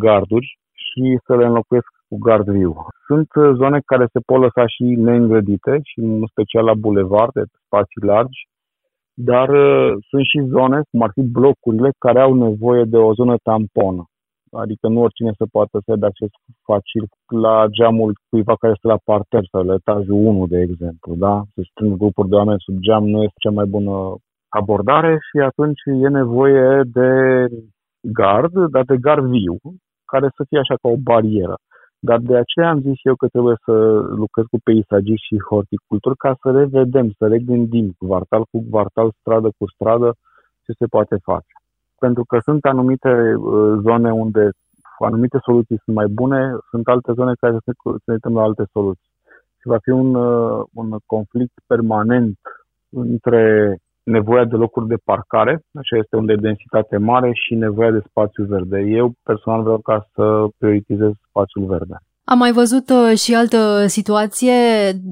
garduri 0.05 0.49
și 0.85 1.03
să 1.27 1.33
le 1.37 1.45
înlocuiesc 1.51 1.91
cu 2.09 2.17
gard 2.27 2.47
viu. 2.59 2.73
Sunt 3.07 3.31
zone 3.61 3.79
care 3.91 4.07
se 4.13 4.21
pot 4.29 4.41
lăsa 4.47 4.65
și 4.75 4.85
neîngrădite 5.07 5.73
și 5.91 5.99
în 5.99 6.27
special 6.33 6.65
la 6.65 6.75
bulevarde, 6.85 7.43
spații 7.65 8.07
largi, 8.11 8.41
dar 9.25 9.49
uh, 9.49 9.93
sunt 10.09 10.25
și 10.31 10.41
zone, 10.55 10.79
cum 10.91 11.03
ar 11.03 11.11
fi 11.13 11.23
blocurile, 11.23 11.91
care 11.99 12.21
au 12.21 12.35
nevoie 12.35 12.85
de 12.85 12.97
o 12.97 13.15
zonă 13.15 13.37
tamponă. 13.43 14.05
Adică 14.63 14.89
nu 14.89 15.01
oricine 15.01 15.33
se 15.39 15.45
poate 15.53 15.79
să 15.85 15.91
aibă 15.91 16.07
acces 16.07 16.29
facil 16.65 17.05
la 17.45 17.67
geamul 17.77 18.13
cuiva 18.29 18.55
care 18.57 18.73
este 18.73 18.87
la 18.87 18.99
parter 19.05 19.45
sau 19.51 19.63
la 19.63 19.75
etajul 19.75 20.15
1, 20.15 20.47
de 20.47 20.61
exemplu. 20.61 21.15
Da? 21.15 21.43
Se 21.55 21.63
strâng 21.71 21.97
grupuri 21.97 22.29
de 22.29 22.35
oameni 22.35 22.65
sub 22.67 22.77
geam, 22.79 23.05
nu 23.09 23.23
este 23.23 23.43
cea 23.45 23.51
mai 23.59 23.67
bună 23.67 23.95
abordare 24.49 25.19
și 25.29 25.37
atunci 25.51 25.81
e 26.05 26.09
nevoie 26.09 26.81
de 26.85 27.09
gard, 28.01 28.55
dar 28.71 28.85
de 28.85 28.97
gard 28.97 29.25
viu, 29.25 29.55
care 30.13 30.29
să 30.37 30.45
fie 30.49 30.59
așa 30.59 30.75
ca 30.83 30.89
o 30.89 30.97
barieră. 30.97 31.57
Dar 32.09 32.19
de 32.19 32.37
aceea 32.37 32.69
am 32.69 32.81
zis 32.81 32.99
eu 33.03 33.15
că 33.15 33.27
trebuie 33.29 33.57
să 33.65 33.73
lucrez 34.23 34.45
cu 34.51 34.59
peisagiști 34.65 35.27
și 35.27 35.47
horticultori 35.51 36.17
ca 36.17 36.37
să 36.43 36.51
revedem, 36.51 37.11
să 37.19 37.27
regândim 37.27 37.95
quartal 37.99 38.45
cu 38.51 38.65
quartal, 38.71 39.13
stradă 39.21 39.49
cu 39.59 39.69
stradă 39.75 40.15
ce 40.65 40.73
se 40.79 40.87
poate 40.87 41.17
face 41.23 41.55
pentru 42.05 42.25
că 42.25 42.39
sunt 42.39 42.65
anumite 42.65 43.13
uh, 43.35 43.79
zone 43.87 44.11
unde 44.13 44.51
anumite 44.99 45.39
soluții 45.43 45.81
sunt 45.85 45.97
mai 45.97 46.07
bune, 46.07 46.41
sunt 46.71 46.89
alte 46.89 47.13
zone 47.13 47.33
care 47.41 47.57
se, 47.65 47.73
se 48.05 48.13
uităm 48.13 48.35
la 48.35 48.43
alte 48.43 48.65
soluții. 48.73 49.11
Și 49.61 49.67
va 49.73 49.79
fi 49.83 49.91
un, 49.91 50.15
uh, 50.15 50.65
un 50.75 50.89
conflict 51.07 51.53
permanent 51.67 52.39
între 52.89 53.43
nevoia 54.11 54.45
de 54.45 54.57
locuri 54.57 54.87
de 54.87 54.99
parcare, 55.05 55.53
așa 55.83 55.97
este 55.97 56.17
unde 56.17 56.33
e 56.33 56.47
densitate 56.51 56.97
mare, 56.97 57.31
și 57.33 57.55
nevoia 57.55 57.91
de 57.91 58.03
spațiu 58.09 58.45
verde. 58.45 58.79
Eu 58.81 59.13
personal 59.23 59.63
vreau 59.63 59.79
ca 59.79 60.07
să 60.15 60.47
prioritizez 60.59 61.11
spațiul 61.29 61.67
verde. 61.67 61.97
Am 62.25 62.39
mai 62.39 62.53
văzut 62.53 62.87
uh, 62.91 63.19
și 63.23 63.35
altă 63.35 63.87
situație. 63.87 64.53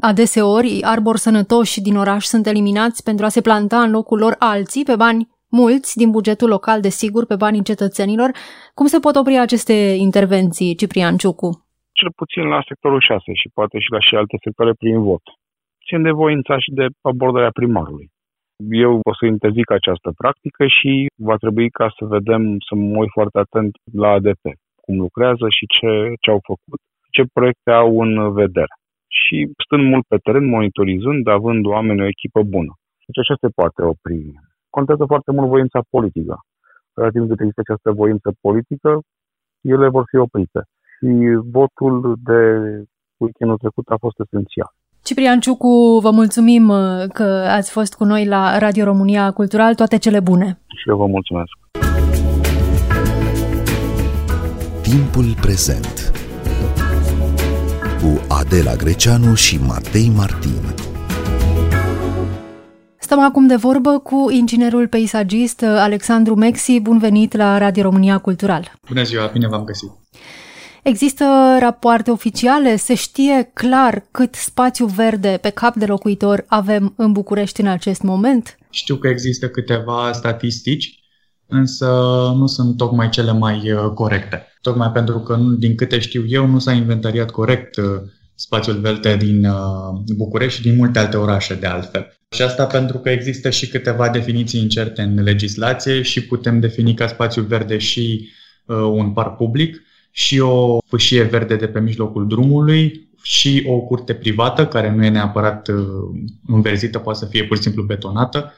Adeseori, 0.00 0.82
arbori 0.82 1.18
sănătoși 1.18 1.80
din 1.80 1.96
oraș 1.96 2.24
sunt 2.24 2.46
eliminați 2.46 3.02
pentru 3.02 3.24
a 3.24 3.28
se 3.28 3.40
planta 3.40 3.78
în 3.80 3.90
locul 3.90 4.18
lor 4.18 4.34
alții 4.38 4.84
pe 4.84 4.96
bani 4.96 5.28
mulți 5.50 5.96
din 5.96 6.10
bugetul 6.10 6.48
local, 6.48 6.80
desigur, 6.80 7.26
pe 7.26 7.36
banii 7.36 7.68
cetățenilor. 7.70 8.30
Cum 8.74 8.86
se 8.86 8.98
pot 8.98 9.14
opri 9.16 9.36
aceste 9.38 9.76
intervenții, 10.08 10.74
Ciprian 10.74 11.16
Ciucu? 11.16 11.50
Cel 11.92 12.10
puțin 12.20 12.44
la 12.54 12.60
sectorul 12.68 13.00
6 13.00 13.32
și 13.40 13.48
poate 13.54 13.78
și 13.78 13.90
la 13.90 14.00
și 14.00 14.14
alte 14.14 14.36
sectoare 14.44 14.72
prin 14.72 15.02
vot. 15.02 15.24
Țin 15.86 16.02
de 16.02 16.10
voința 16.10 16.58
și 16.58 16.70
de 16.70 16.86
abordarea 17.00 17.50
primarului. 17.50 18.10
Eu 18.84 19.00
o 19.10 19.14
să 19.14 19.26
interzic 19.26 19.70
această 19.70 20.12
practică 20.16 20.66
și 20.66 21.06
va 21.16 21.36
trebui 21.36 21.70
ca 21.70 21.88
să 21.98 22.04
vedem, 22.04 22.42
să 22.68 22.74
mă 22.74 22.98
uit 22.98 23.10
foarte 23.12 23.38
atent 23.38 23.72
la 23.92 24.08
ADP, 24.08 24.44
cum 24.82 24.96
lucrează 24.96 25.46
și 25.56 25.64
ce, 25.66 25.90
ce 26.20 26.30
au 26.30 26.40
făcut, 26.50 26.80
ce 27.10 27.22
proiecte 27.32 27.70
au 27.70 28.00
în 28.00 28.32
vedere. 28.32 28.74
Și 29.08 29.36
stând 29.64 29.84
mult 29.92 30.04
pe 30.06 30.16
teren, 30.16 30.44
monitorizând, 30.44 31.26
având 31.26 31.66
oameni 31.66 32.02
o 32.02 32.10
echipă 32.14 32.42
bună. 32.42 32.72
Deci 33.06 33.18
așa 33.18 33.34
se 33.40 33.48
poate 33.48 33.82
opri 33.82 34.34
contează 34.70 35.04
foarte 35.12 35.30
mult 35.36 35.48
voința 35.48 35.80
politică. 35.90 36.34
Atât 36.94 37.12
timp 37.12 37.28
cât 37.28 37.40
există 37.40 37.60
această 37.64 37.90
voință 37.92 38.28
politică, 38.40 38.90
ele 39.72 39.88
vor 39.88 40.04
fi 40.10 40.16
oprite. 40.16 40.62
Și 40.94 41.08
votul 41.56 41.94
de 42.30 42.40
weekendul 43.22 43.62
trecut 43.62 43.86
a 43.88 43.96
fost 44.04 44.18
esențial. 44.24 44.70
Ciprian 45.08 45.40
Ciucu, 45.40 45.98
vă 46.02 46.10
mulțumim 46.10 46.68
uh, 46.68 46.78
că 47.12 47.22
ați 47.50 47.70
fost 47.70 47.94
cu 47.94 48.04
noi 48.04 48.26
la 48.26 48.58
Radio 48.58 48.84
România 48.84 49.30
Cultural. 49.30 49.74
Toate 49.74 49.96
cele 49.96 50.20
bune! 50.20 50.60
Și 50.66 50.88
eu 50.88 50.96
vă 50.96 51.06
mulțumesc! 51.06 51.50
Timpul 54.82 55.34
prezent 55.40 56.12
cu 58.00 58.20
Adela 58.40 58.74
Greceanu 58.74 59.34
și 59.34 59.58
Matei 59.66 60.12
Martin. 60.16 60.74
Stăm 62.98 63.20
acum 63.20 63.46
de 63.46 63.56
vorbă 63.56 63.98
cu 63.98 64.26
inginerul 64.30 64.88
peisagist 64.88 65.62
Alexandru 65.62 66.34
Mexi. 66.34 66.80
Bun 66.80 66.98
venit 66.98 67.36
la 67.36 67.58
Radio 67.58 67.82
România 67.82 68.18
Cultural. 68.18 68.72
Bună 68.88 69.02
ziua, 69.02 69.30
bine 69.32 69.46
v-am 69.48 69.64
găsit. 69.64 69.97
Există 70.82 71.24
rapoarte 71.60 72.10
oficiale? 72.10 72.76
Se 72.76 72.94
știe 72.94 73.50
clar 73.54 74.04
cât 74.10 74.34
spațiu 74.34 74.86
verde 74.86 75.38
pe 75.42 75.50
cap 75.50 75.74
de 75.74 75.86
locuitor 75.86 76.44
avem 76.46 76.94
în 76.96 77.12
București 77.12 77.60
în 77.60 77.66
acest 77.66 78.02
moment? 78.02 78.58
Știu 78.70 78.96
că 78.96 79.08
există 79.08 79.48
câteva 79.48 80.12
statistici, 80.12 80.98
însă 81.46 81.86
nu 82.36 82.46
sunt 82.46 82.76
tocmai 82.76 83.08
cele 83.08 83.32
mai 83.32 83.72
uh, 83.72 83.92
corecte. 83.94 84.46
Tocmai 84.60 84.90
pentru 84.90 85.18
că, 85.18 85.38
din 85.58 85.74
câte 85.74 85.98
știu 85.98 86.24
eu, 86.26 86.46
nu 86.46 86.58
s-a 86.58 86.72
inventariat 86.72 87.30
corect 87.30 87.76
uh, 87.76 87.84
spațiul 88.34 88.80
verde 88.80 89.16
din 89.16 89.44
uh, 89.44 90.14
București 90.16 90.56
și 90.56 90.66
din 90.66 90.76
multe 90.76 90.98
alte 90.98 91.16
orașe 91.16 91.54
de 91.54 91.66
altfel. 91.66 92.12
Și 92.30 92.42
asta 92.42 92.66
pentru 92.66 92.98
că 92.98 93.10
există 93.10 93.50
și 93.50 93.68
câteva 93.68 94.08
definiții 94.08 94.60
incerte 94.60 95.02
în 95.02 95.22
legislație 95.22 96.02
și 96.02 96.26
putem 96.26 96.60
defini 96.60 96.94
ca 96.94 97.06
spațiu 97.06 97.42
verde 97.42 97.78
și 97.78 98.28
uh, 98.66 98.76
un 98.76 99.12
parc 99.12 99.36
public 99.36 99.82
și 100.18 100.38
o 100.38 100.78
fâșie 100.86 101.22
verde 101.22 101.56
de 101.56 101.66
pe 101.66 101.80
mijlocul 101.80 102.26
drumului 102.28 103.08
și 103.22 103.64
o 103.68 103.80
curte 103.80 104.14
privată 104.14 104.66
care 104.66 104.90
nu 104.90 105.04
e 105.04 105.08
neapărat 105.08 105.68
uh, 105.68 105.76
înverzită, 106.46 106.98
poate 106.98 107.18
să 107.18 107.26
fie 107.26 107.44
pur 107.44 107.56
și 107.56 107.62
simplu 107.62 107.82
betonată 107.82 108.52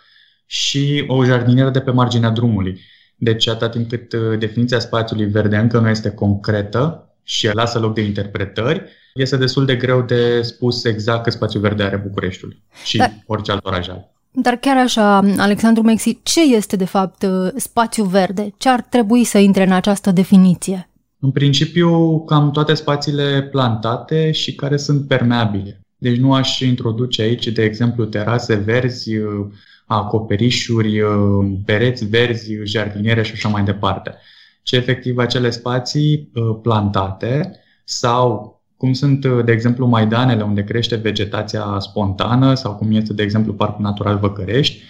și 0.47 1.05
o 1.07 1.25
jardinieră 1.25 1.71
de 1.71 1.81
pe 1.81 1.91
marginea 1.91 2.31
drumului. 2.31 2.81
Deci, 3.17 3.49
atât 3.49 3.71
timp 3.71 3.89
cât 3.89 4.13
uh, 4.13 4.39
definiția 4.39 4.79
spațiului 4.79 5.27
verde 5.27 5.57
încă 5.57 5.79
nu 5.79 5.89
este 5.89 6.11
concretă 6.11 7.15
și 7.23 7.51
lasă 7.53 7.79
loc 7.79 7.95
de 7.95 8.01
interpretări, 8.01 8.83
este 9.15 9.37
destul 9.37 9.65
de 9.65 9.77
greu 9.77 10.03
de 10.03 10.43
spus 10.43 10.85
exact 10.85 11.23
cât 11.23 11.33
spațiu 11.33 11.61
verde 11.61 11.83
are 11.83 11.97
Bucureștiul 11.97 12.57
și 12.85 12.97
Dar... 12.97 13.13
orice 13.27 13.51
alt 13.51 13.65
oraș 13.65 13.89
are. 13.89 14.11
Dar 14.31 14.55
chiar 14.55 14.77
așa, 14.77 15.17
Alexandru 15.37 15.83
Mexi, 15.83 16.19
ce 16.23 16.41
este 16.55 16.77
de 16.77 16.85
fapt 16.85 17.27
spațiu 17.57 18.05
verde? 18.05 18.55
Ce 18.59 18.69
ar 18.69 18.81
trebui 18.81 19.25
să 19.25 19.39
intre 19.39 19.63
în 19.63 19.73
această 19.73 20.11
definiție? 20.11 20.90
În 21.21 21.31
principiu, 21.31 22.21
cam 22.25 22.51
toate 22.51 22.75
spațiile 22.75 23.43
plantate 23.43 24.31
și 24.31 24.55
care 24.55 24.77
sunt 24.77 25.07
permeabile. 25.09 25.81
Deci 25.97 26.17
nu 26.17 26.35
aș 26.35 26.61
introduce 26.61 27.23
aici, 27.23 27.47
de 27.49 27.63
exemplu, 27.63 28.05
terase 28.05 28.55
verzi, 28.55 29.11
acoperișuri, 29.87 31.01
pereți 31.65 32.05
verzi, 32.05 32.55
jardiniere 32.65 33.23
și 33.23 33.33
așa 33.33 33.49
mai 33.49 33.65
departe. 33.65 34.15
Ce 34.63 34.77
efectiv 34.77 35.19
acele 35.19 35.51
spații 35.51 36.31
plantate 36.63 37.61
sau 37.85 38.61
cum 38.81 38.93
sunt, 38.93 39.25
uh, 39.25 39.45
de 39.45 39.53
exemplu, 39.53 39.87
maidanele 39.87 40.43
unde 40.43 40.65
crește 40.65 40.97
vegetația 40.97 41.77
spontană 41.79 42.55
sau 42.55 42.77
cum 42.77 42.93
este, 42.93 43.13
de 43.13 43.23
exemplu, 43.23 43.53
Parcul 43.53 43.85
Natural 43.85 44.19
Văcărești, 44.19 44.83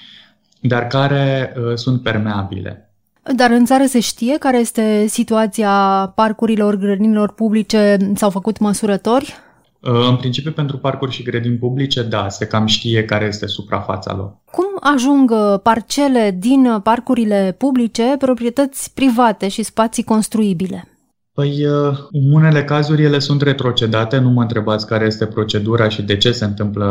dar 0.61 0.87
care 0.87 1.55
uh, 1.57 1.75
sunt 1.75 2.03
permeabile. 2.03 2.90
Dar 3.37 3.51
în 3.51 3.65
țară 3.65 3.85
se 3.85 4.01
știe 4.01 4.39
care 4.39 4.59
este 4.59 5.07
situația 5.07 5.73
parcurilor, 6.15 6.77
grădinilor 6.77 7.33
publice? 7.33 7.97
S-au 8.15 8.31
făcut 8.31 8.59
măsurători? 8.59 9.35
Uh, 9.81 10.09
în 10.09 10.17
principiu, 10.17 10.53
pentru 10.53 10.79
parcuri 10.79 11.13
și 11.13 11.23
grădini 11.23 11.57
publice, 11.57 12.03
da, 12.03 12.29
se 12.29 12.47
cam 12.47 12.67
știe 12.67 13.05
care 13.05 13.25
este 13.25 13.47
suprafața 13.47 14.15
lor. 14.15 14.37
Cum 14.51 14.67
ajung 14.81 15.33
parcele 15.63 16.37
din 16.39 16.81
parcurile 16.83 17.55
publice, 17.59 18.15
proprietăți 18.19 18.95
private 18.95 19.49
și 19.49 19.63
spații 19.63 20.03
construibile? 20.03 20.85
Păi, 21.33 21.67
uh, 21.67 21.99
în 22.11 22.33
unele 22.33 22.65
cazuri 22.65 23.03
ele 23.03 23.19
sunt 23.19 23.43
retrocedate, 23.43 24.19
nu 24.19 24.31
mă 24.31 24.43
întrebați 24.43 24.87
care 24.87 25.05
este 25.05 25.27
procedura 25.27 25.89
și 25.89 26.03
de 26.03 26.17
ce 26.17 26.33
se 26.33 26.45
întâmplă 26.45 26.87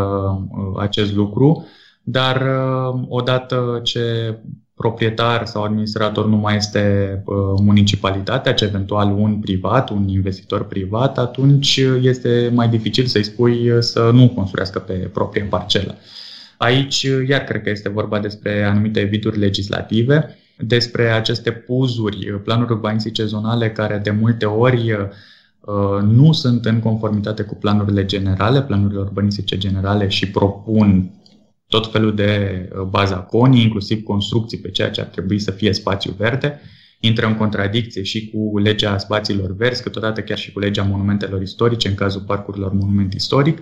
uh, 0.49 0.81
acest 0.81 1.15
lucru, 1.15 1.65
dar 2.03 2.35
uh, 2.35 3.01
odată 3.07 3.79
ce 3.83 4.35
proprietar 4.81 5.45
sau 5.45 5.63
administrator 5.63 6.27
nu 6.27 6.35
mai 6.35 6.55
este 6.55 7.23
municipalitatea, 7.61 8.53
ci 8.53 8.61
eventual 8.61 9.11
un 9.11 9.35
privat, 9.35 9.89
un 9.89 10.07
investitor 10.07 10.65
privat, 10.65 11.17
atunci 11.17 11.81
este 12.01 12.51
mai 12.53 12.69
dificil 12.69 13.05
să-i 13.05 13.23
spui 13.23 13.71
să 13.79 14.09
nu 14.13 14.29
construiască 14.29 14.79
pe 14.79 14.93
proprie 14.93 15.43
parcelă. 15.43 15.95
Aici, 16.57 17.01
iar 17.27 17.41
cred 17.41 17.61
că 17.61 17.69
este 17.69 17.89
vorba 17.89 18.19
despre 18.19 18.63
anumite 18.63 19.01
viduri 19.01 19.39
legislative, 19.39 20.37
despre 20.57 21.09
aceste 21.09 21.51
puzuri, 21.51 22.41
planuri 22.43 22.71
urbanistice 22.71 23.25
zonale 23.25 23.71
care 23.71 23.97
de 24.03 24.11
multe 24.11 24.45
ori 24.45 24.91
uh, 24.91 26.01
nu 26.01 26.31
sunt 26.31 26.65
în 26.65 26.79
conformitate 26.79 27.43
cu 27.43 27.55
planurile 27.55 28.05
generale, 28.05 28.61
planurile 28.61 28.99
urbanistice 28.99 29.57
generale 29.57 30.07
și 30.07 30.29
propun 30.29 31.09
tot 31.69 31.91
felul 31.91 32.15
de 32.15 32.69
bazaconii, 32.89 33.63
inclusiv 33.63 34.03
construcții 34.03 34.57
pe 34.57 34.71
ceea 34.71 34.89
ce 34.89 35.01
ar 35.01 35.07
trebui 35.07 35.39
să 35.39 35.51
fie 35.51 35.73
spațiu 35.73 36.15
verde, 36.17 36.61
intră 36.99 37.25
în 37.25 37.35
contradicție 37.35 38.03
și 38.03 38.29
cu 38.29 38.57
legea 38.57 38.97
spațiilor 38.97 39.55
verzi, 39.55 39.83
câteodată 39.83 40.21
chiar 40.21 40.37
și 40.37 40.51
cu 40.51 40.59
legea 40.59 40.83
monumentelor 40.83 41.41
istorice, 41.41 41.87
în 41.87 41.95
cazul 41.95 42.21
parcurilor 42.21 42.73
monument 42.73 43.13
istoric, 43.13 43.61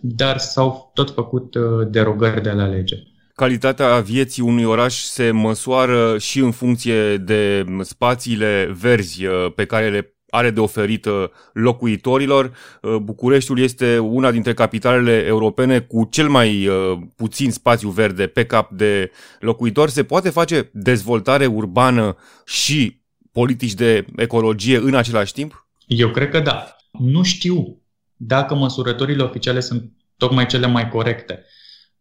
dar 0.00 0.38
s-au 0.38 0.90
tot 0.94 1.10
făcut 1.10 1.56
derogări 1.90 2.42
de 2.42 2.50
la 2.50 2.66
lege. 2.66 2.96
Calitatea 3.34 4.00
vieții 4.00 4.42
unui 4.42 4.64
oraș 4.64 4.94
se 4.94 5.30
măsoară 5.30 6.18
și 6.18 6.38
în 6.38 6.50
funcție 6.50 7.16
de 7.16 7.64
spațiile 7.80 8.76
verzi 8.80 9.24
uh, 9.24 9.52
pe 9.54 9.64
care 9.64 9.90
le 9.90 10.17
are 10.30 10.50
de 10.50 10.60
oferit 10.60 11.04
uh, 11.04 11.24
locuitorilor. 11.52 12.52
Uh, 12.82 12.96
Bucureștiul 12.96 13.58
este 13.58 13.98
una 13.98 14.30
dintre 14.30 14.54
capitalele 14.54 15.24
europene 15.26 15.80
cu 15.80 16.08
cel 16.10 16.28
mai 16.28 16.68
puțin 17.16 17.50
spațiu 17.50 17.88
verde 17.88 18.26
pe 18.26 18.44
cap 18.44 18.70
de 18.70 19.10
locuitor. 19.40 19.88
Se 19.88 20.04
poate 20.04 20.30
face 20.30 20.70
dezvoltare 20.72 21.46
urbană 21.46 22.16
și 22.44 23.00
politici 23.32 23.74
de 23.74 24.04
ecologie 24.16 24.76
în 24.76 24.94
același 24.94 25.32
timp? 25.32 25.68
Eu 25.86 26.10
cred 26.10 26.30
că 26.30 26.40
da. 26.40 26.76
Nu 26.92 27.22
știu 27.22 27.82
dacă 28.16 28.54
măsurătorile 28.54 29.22
oficiale 29.22 29.60
sunt 29.60 29.92
tocmai 30.16 30.46
cele 30.46 30.66
mai 30.66 30.88
corecte. 30.88 31.44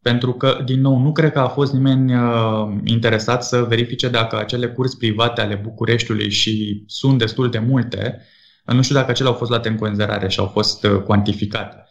Pentru 0.01 0.33
că, 0.33 0.61
din 0.65 0.81
nou, 0.81 0.97
nu 0.97 1.11
cred 1.11 1.31
că 1.31 1.39
a 1.39 1.47
fost 1.47 1.73
nimeni 1.73 2.15
uh, 2.15 2.77
interesat 2.83 3.43
să 3.43 3.61
verifice 3.61 4.09
dacă 4.09 4.37
acele 4.37 4.67
curți 4.67 4.97
private 4.97 5.41
ale 5.41 5.55
Bucureștiului 5.55 6.29
și 6.29 6.83
sunt 6.87 7.17
destul 7.17 7.49
de 7.49 7.59
multe, 7.59 8.21
nu 8.65 8.81
știu 8.81 8.95
dacă 8.95 9.11
acele 9.11 9.27
au 9.27 9.33
fost 9.33 9.49
luate 9.49 9.69
în 9.69 9.75
considerare 9.75 10.27
și 10.27 10.39
au 10.39 10.45
fost 10.45 10.83
uh, 10.83 11.01
cuantificate. 11.01 11.83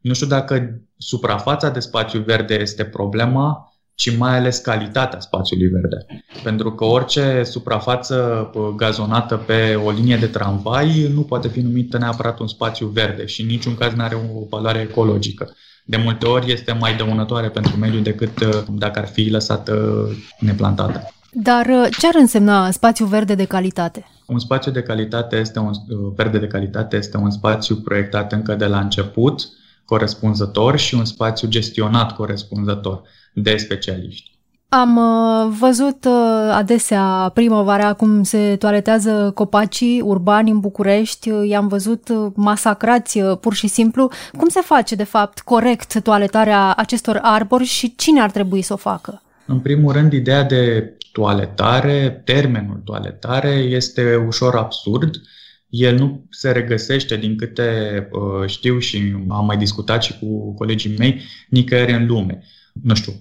Nu 0.00 0.12
știu 0.12 0.26
dacă 0.26 0.80
suprafața 0.96 1.70
de 1.70 1.80
spațiu 1.80 2.20
verde 2.20 2.54
este 2.54 2.84
problema, 2.84 3.74
ci 3.94 4.16
mai 4.16 4.36
ales 4.36 4.58
calitatea 4.58 5.20
spațiului 5.20 5.68
verde. 5.68 6.06
Pentru 6.42 6.72
că 6.72 6.84
orice 6.84 7.42
suprafață 7.42 8.50
uh, 8.54 8.68
gazonată 8.76 9.36
pe 9.36 9.74
o 9.74 9.90
linie 9.90 10.16
de 10.16 10.26
tramvai 10.26 11.10
nu 11.14 11.22
poate 11.22 11.48
fi 11.48 11.60
numită 11.60 11.98
neapărat 11.98 12.38
un 12.38 12.46
spațiu 12.46 12.86
verde 12.86 13.26
și 13.26 13.40
în 13.40 13.46
niciun 13.46 13.74
caz 13.74 13.92
nu 13.92 14.02
are 14.02 14.14
o 14.14 14.46
valoare 14.48 14.80
ecologică 14.80 15.54
de 15.84 15.96
multe 15.96 16.26
ori 16.26 16.52
este 16.52 16.72
mai 16.72 16.96
dăunătoare 16.96 17.48
pentru 17.48 17.76
mediu 17.76 18.00
decât 18.00 18.40
uh, 18.40 18.62
dacă 18.68 18.98
ar 18.98 19.06
fi 19.06 19.28
lăsată 19.30 20.06
neplantată. 20.38 21.12
Dar 21.32 21.66
uh, 21.66 21.86
ce 21.98 22.06
ar 22.06 22.14
însemna 22.14 22.70
spațiu 22.70 23.06
verde 23.06 23.34
de 23.34 23.44
calitate? 23.44 24.06
Un 24.26 24.38
spațiu 24.38 24.72
de 24.72 24.82
calitate 24.82 25.36
este 25.36 25.58
un 25.58 25.70
uh, 25.70 26.12
verde 26.16 26.38
de 26.38 26.46
calitate 26.46 26.96
este 26.96 27.16
un 27.16 27.30
spațiu 27.30 27.76
proiectat 27.76 28.32
încă 28.32 28.54
de 28.54 28.66
la 28.66 28.80
început, 28.80 29.48
corespunzător 29.84 30.78
și 30.78 30.94
un 30.94 31.04
spațiu 31.04 31.48
gestionat 31.48 32.14
corespunzător 32.14 33.02
de 33.32 33.56
specialiști. 33.56 34.33
Am 34.68 34.96
uh, 34.96 35.56
văzut 35.58 36.04
uh, 36.04 36.50
adesea 36.52 37.30
primăvara 37.34 37.92
cum 37.92 38.22
se 38.22 38.56
toaletează 38.56 39.32
copacii 39.34 40.00
urbani 40.00 40.50
în 40.50 40.60
București, 40.60 41.30
i-am 41.48 41.68
văzut 41.68 42.08
uh, 42.08 42.32
masacrați 42.34 43.20
pur 43.20 43.54
și 43.54 43.66
simplu. 43.66 44.10
Cum 44.38 44.48
se 44.48 44.60
face, 44.60 44.94
de 44.94 45.04
fapt, 45.04 45.40
corect 45.40 46.00
toaletarea 46.02 46.74
acestor 46.74 47.18
arbori 47.22 47.64
și 47.64 47.94
cine 47.96 48.20
ar 48.20 48.30
trebui 48.30 48.62
să 48.62 48.72
o 48.72 48.76
facă? 48.76 49.22
În 49.46 49.60
primul 49.60 49.92
rând, 49.92 50.12
ideea 50.12 50.42
de 50.42 50.92
toaletare, 51.12 52.22
termenul 52.24 52.80
toaletare, 52.84 53.50
este 53.50 54.24
ușor 54.26 54.56
absurd. 54.56 55.20
El 55.68 55.98
nu 55.98 56.24
se 56.30 56.50
regăsește, 56.50 57.16
din 57.16 57.36
câte 57.36 58.08
știu 58.46 58.78
și 58.78 59.14
am 59.28 59.44
mai 59.44 59.56
discutat 59.56 60.02
și 60.02 60.18
cu 60.18 60.54
colegii 60.54 60.94
mei, 60.98 61.20
nicăieri 61.48 61.92
în 61.92 62.06
lume. 62.06 62.42
Nu 62.82 62.94
știu, 62.94 63.12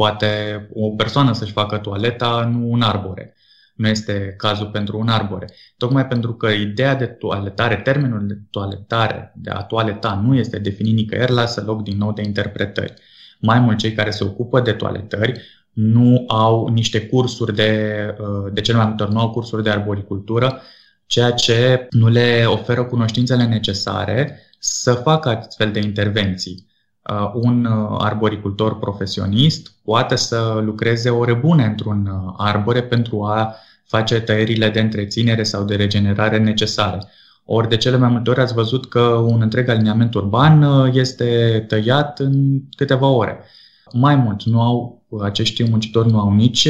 Poate 0.00 0.68
o 0.74 0.90
persoană 0.90 1.32
să-și 1.32 1.52
facă 1.52 1.78
toaleta, 1.78 2.50
nu 2.52 2.70
un 2.70 2.82
arbore. 2.82 3.34
Nu 3.74 3.88
este 3.88 4.34
cazul 4.36 4.66
pentru 4.66 4.98
un 4.98 5.08
arbore. 5.08 5.46
Tocmai 5.76 6.06
pentru 6.06 6.34
că 6.34 6.48
ideea 6.48 6.94
de 6.94 7.06
toaletare, 7.06 7.76
termenul 7.76 8.26
de 8.26 8.38
toaletare, 8.50 9.32
de 9.36 9.50
a 9.50 9.62
toaleta, 9.62 10.20
nu 10.24 10.34
este 10.34 10.58
definit 10.58 10.94
nicăieri, 10.94 11.32
lasă 11.32 11.62
loc 11.66 11.82
din 11.82 11.96
nou 11.96 12.12
de 12.12 12.22
interpretări. 12.22 12.94
Mai 13.40 13.60
mult, 13.60 13.78
cei 13.78 13.92
care 13.92 14.10
se 14.10 14.24
ocupă 14.24 14.60
de 14.60 14.72
toaletări 14.72 15.40
nu 15.72 16.24
au 16.28 16.68
niște 16.68 17.06
cursuri 17.06 17.54
de, 17.54 17.94
uh, 18.20 18.52
de 18.52 18.60
cel 18.60 18.76
mai 18.76 18.86
multe 18.86 19.02
ori, 19.02 19.12
nu 19.12 19.20
au 19.20 19.30
cursuri 19.30 19.62
de 19.62 19.70
arboricultură, 19.70 20.60
ceea 21.06 21.30
ce 21.30 21.86
nu 21.90 22.08
le 22.08 22.44
oferă 22.46 22.84
cunoștințele 22.84 23.44
necesare 23.44 24.40
să 24.58 24.92
facă 24.92 25.28
astfel 25.28 25.72
de 25.72 25.80
intervenții. 25.80 26.68
Uh, 27.08 27.30
un 27.34 27.64
uh, 27.64 27.96
arboricultor 27.98 28.78
profesionist 28.78 29.72
poate 29.84 30.16
să 30.16 30.60
lucreze 30.64 31.10
ore 31.10 31.34
bune 31.34 31.64
într-un 31.64 32.06
uh, 32.06 32.34
arbore 32.36 32.82
pentru 32.82 33.22
a 33.22 33.54
face 33.84 34.20
tăierile 34.20 34.68
de 34.70 34.80
întreținere 34.80 35.42
sau 35.42 35.64
de 35.64 35.74
regenerare 35.74 36.38
necesare. 36.38 36.98
Ori 37.44 37.68
de 37.68 37.76
cele 37.76 37.96
mai 37.96 38.08
multe 38.08 38.30
ori 38.30 38.40
ați 38.40 38.54
văzut 38.54 38.88
că 38.88 39.00
un 39.00 39.40
întreg 39.42 39.68
aliniament 39.68 40.14
urban 40.14 40.62
este 40.92 41.64
tăiat 41.68 42.18
în 42.18 42.60
câteva 42.76 43.06
ore. 43.06 43.44
Mai 43.92 44.16
mult, 44.16 44.44
nu 44.44 44.60
au, 44.60 45.02
acești 45.22 45.68
muncitori 45.70 46.10
nu 46.10 46.18
au 46.18 46.32
nici 46.32 46.68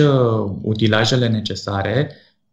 utilajele 0.62 1.28
necesare, 1.28 2.10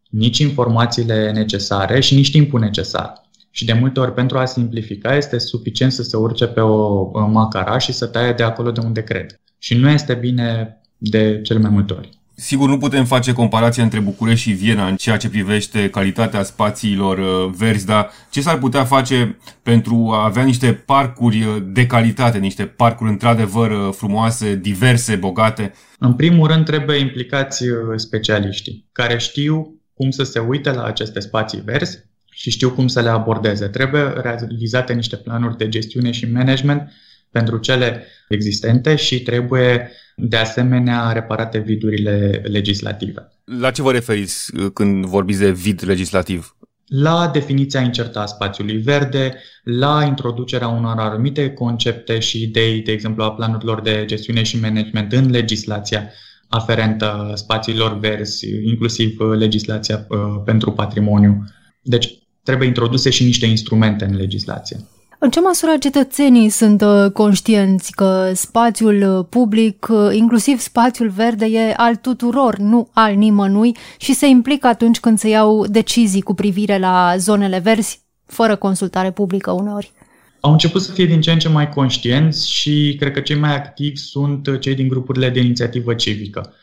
nici 0.10 0.38
informațiile 0.38 1.32
necesare 1.32 2.00
și 2.00 2.16
nici 2.16 2.32
timpul 2.32 2.60
necesar. 2.60 3.27
Și 3.58 3.65
de 3.65 3.74
multe 3.74 4.00
ori, 4.00 4.13
pentru 4.13 4.38
a 4.38 4.46
simplifica, 4.46 5.15
este 5.15 5.38
suficient 5.38 5.91
să 5.91 6.04
se 6.04 6.17
urce 6.17 6.48
pe 6.48 6.60
o 6.60 7.28
macara 7.28 7.78
și 7.78 7.93
să 7.93 8.06
taie 8.06 8.34
de 8.34 8.43
acolo 8.43 8.72
de 8.72 8.80
unde 8.80 9.04
cred. 9.04 9.39
Și 9.58 9.76
nu 9.76 9.89
este 9.89 10.13
bine 10.13 10.78
de 10.98 11.41
cele 11.43 11.60
mai 11.60 11.70
multe 11.70 11.93
ori. 11.93 12.10
Sigur, 12.36 12.70
nu 12.70 12.78
putem 12.78 13.06
face 13.06 13.34
comparația 13.34 13.84
între 13.84 14.00
București 14.00 14.50
și 14.50 14.56
Viena 14.56 14.88
în 14.88 14.96
ceea 14.96 15.17
ce 15.17 15.30
privește 15.30 15.89
calitatea 15.89 16.43
spațiilor 16.43 17.17
uh, 17.17 17.54
verzi, 17.58 17.86
dar 17.86 18.10
ce 18.30 18.41
s-ar 18.41 18.58
putea 18.58 18.84
face 18.84 19.38
pentru 19.63 20.10
a 20.13 20.24
avea 20.24 20.43
niște 20.43 20.74
parcuri 20.74 21.43
uh, 21.43 21.63
de 21.65 21.86
calitate, 21.86 22.38
niște 22.38 22.63
parcuri 22.65 23.10
într-adevăr 23.10 23.72
uh, 23.72 23.89
frumoase, 23.91 24.56
diverse, 24.56 25.15
bogate? 25.15 25.74
În 26.00 26.13
primul 26.13 26.48
rând 26.48 26.65
trebuie 26.65 27.00
implicați 27.00 27.63
specialiștii 27.96 28.86
care 28.91 29.17
știu 29.17 29.82
cum 29.93 30.10
să 30.10 30.24
se 30.24 30.39
uite 30.39 30.72
la 30.72 30.84
aceste 30.84 31.20
spații 31.20 31.62
verzi 31.65 32.07
și 32.38 32.50
știu 32.50 32.71
cum 32.71 32.88
să 32.88 33.02
le 33.02 33.10
abordeze. 33.10 33.67
Trebuie 33.67 34.02
realizate 34.02 34.93
niște 34.93 35.15
planuri 35.15 35.58
de 35.58 35.69
gestiune 35.69 36.12
și 36.12 36.32
management 36.32 36.91
pentru 37.32 37.58
cele 37.58 38.06
existente 38.30 38.95
și 38.95 39.21
trebuie 39.21 39.91
de 40.15 40.38
asemenea 40.38 41.12
reparate 41.12 41.58
vidurile 41.58 42.41
legislative. 42.45 43.32
La 43.60 43.71
ce 43.71 43.82
vă 43.82 43.91
referiți 43.91 44.56
uh, 44.56 44.65
când 44.73 45.06
vorbiți 45.06 45.39
de 45.39 45.52
vid 45.52 45.84
legislativ? 45.86 46.56
La 46.86 47.30
definiția 47.34 47.82
incertă 47.82 48.19
a 48.19 48.26
spațiului 48.26 48.78
verde, 48.78 49.36
la 49.63 50.04
introducerea 50.08 50.67
unor 50.67 51.00
anumite 51.00 51.54
concepte 51.54 52.19
și 52.19 52.41
idei, 52.41 52.82
de 52.82 52.91
exemplu 52.91 53.23
a 53.23 53.32
planurilor 53.32 53.82
de 53.82 54.04
gestiune 54.06 54.43
și 54.43 54.60
management 54.60 55.12
în 55.12 55.30
legislația 55.30 56.12
aferentă 56.47 57.32
spațiilor 57.36 58.00
verzi, 58.00 58.47
inclusiv 58.63 59.19
uh, 59.19 59.38
legislația 59.38 60.06
uh, 60.10 60.17
pentru 60.45 60.71
patrimoniu. 60.71 61.43
Deci 61.82 62.26
trebuie 62.48 62.68
introduse 62.68 63.10
și 63.10 63.24
niște 63.24 63.46
instrumente 63.46 64.06
în 64.06 64.16
legislație. 64.16 64.78
În 65.20 65.30
ce 65.30 65.40
măsură 65.40 65.72
cetățenii 65.80 66.50
sunt 66.50 66.82
uh, 66.82 67.12
conștienți 67.14 67.92
că 67.92 68.32
spațiul 68.34 69.18
uh, 69.18 69.26
public, 69.30 69.88
uh, 69.90 70.16
inclusiv 70.16 70.60
spațiul 70.60 71.10
verde, 71.10 71.46
e 71.46 71.74
al 71.78 71.96
tuturor, 71.96 72.58
nu 72.58 72.90
al 72.94 73.16
nimănui 73.16 73.76
și 73.98 74.14
se 74.14 74.28
implică 74.28 74.68
atunci 74.68 75.00
când 75.00 75.20
se 75.20 75.30
iau 75.30 75.66
decizii 75.68 76.22
cu 76.22 76.34
privire 76.34 76.78
la 76.78 77.14
zonele 77.18 77.60
verzi, 77.60 78.02
fără 78.26 78.56
consultare 78.56 79.12
publică 79.12 79.52
uneori? 79.52 79.92
Au 80.40 80.52
început 80.52 80.82
să 80.82 80.92
fie 80.92 81.06
din 81.06 81.22
ce 81.22 81.32
în 81.32 81.40
ce 81.40 81.50
mai 81.50 81.70
conștienți 81.70 82.52
și 82.52 82.96
cred 83.00 83.12
că 83.12 83.20
cei 83.20 83.38
mai 83.38 83.56
activi 83.56 83.96
sunt 83.96 84.60
cei 84.60 84.76
din 84.76 84.88
grupurile 84.88 85.30
de 85.30 85.40
inițiativă 85.40 85.94
civică. 85.94 86.54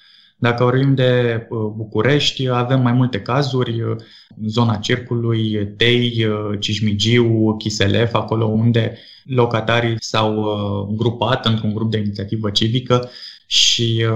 Dacă 0.45 0.65
vorbim 0.65 0.95
de 0.95 1.47
uh, 1.49 1.59
București, 1.77 2.49
avem 2.49 2.83
mai 2.83 2.93
multe 2.93 3.21
cazuri, 3.21 3.81
uh, 3.81 3.97
zona 4.47 4.77
Circului, 4.77 5.69
Tei, 5.77 6.27
uh, 6.27 6.59
Cismigiu, 6.61 7.57
Chiselef, 7.59 8.15
acolo 8.15 8.45
unde 8.45 8.99
locatarii 9.25 9.97
s-au 9.99 10.33
grupat 10.97 11.47
într-un 11.47 11.75
grup 11.75 11.91
de 11.91 11.99
inițiativă 11.99 12.51
civică 12.51 13.11
și 13.47 14.07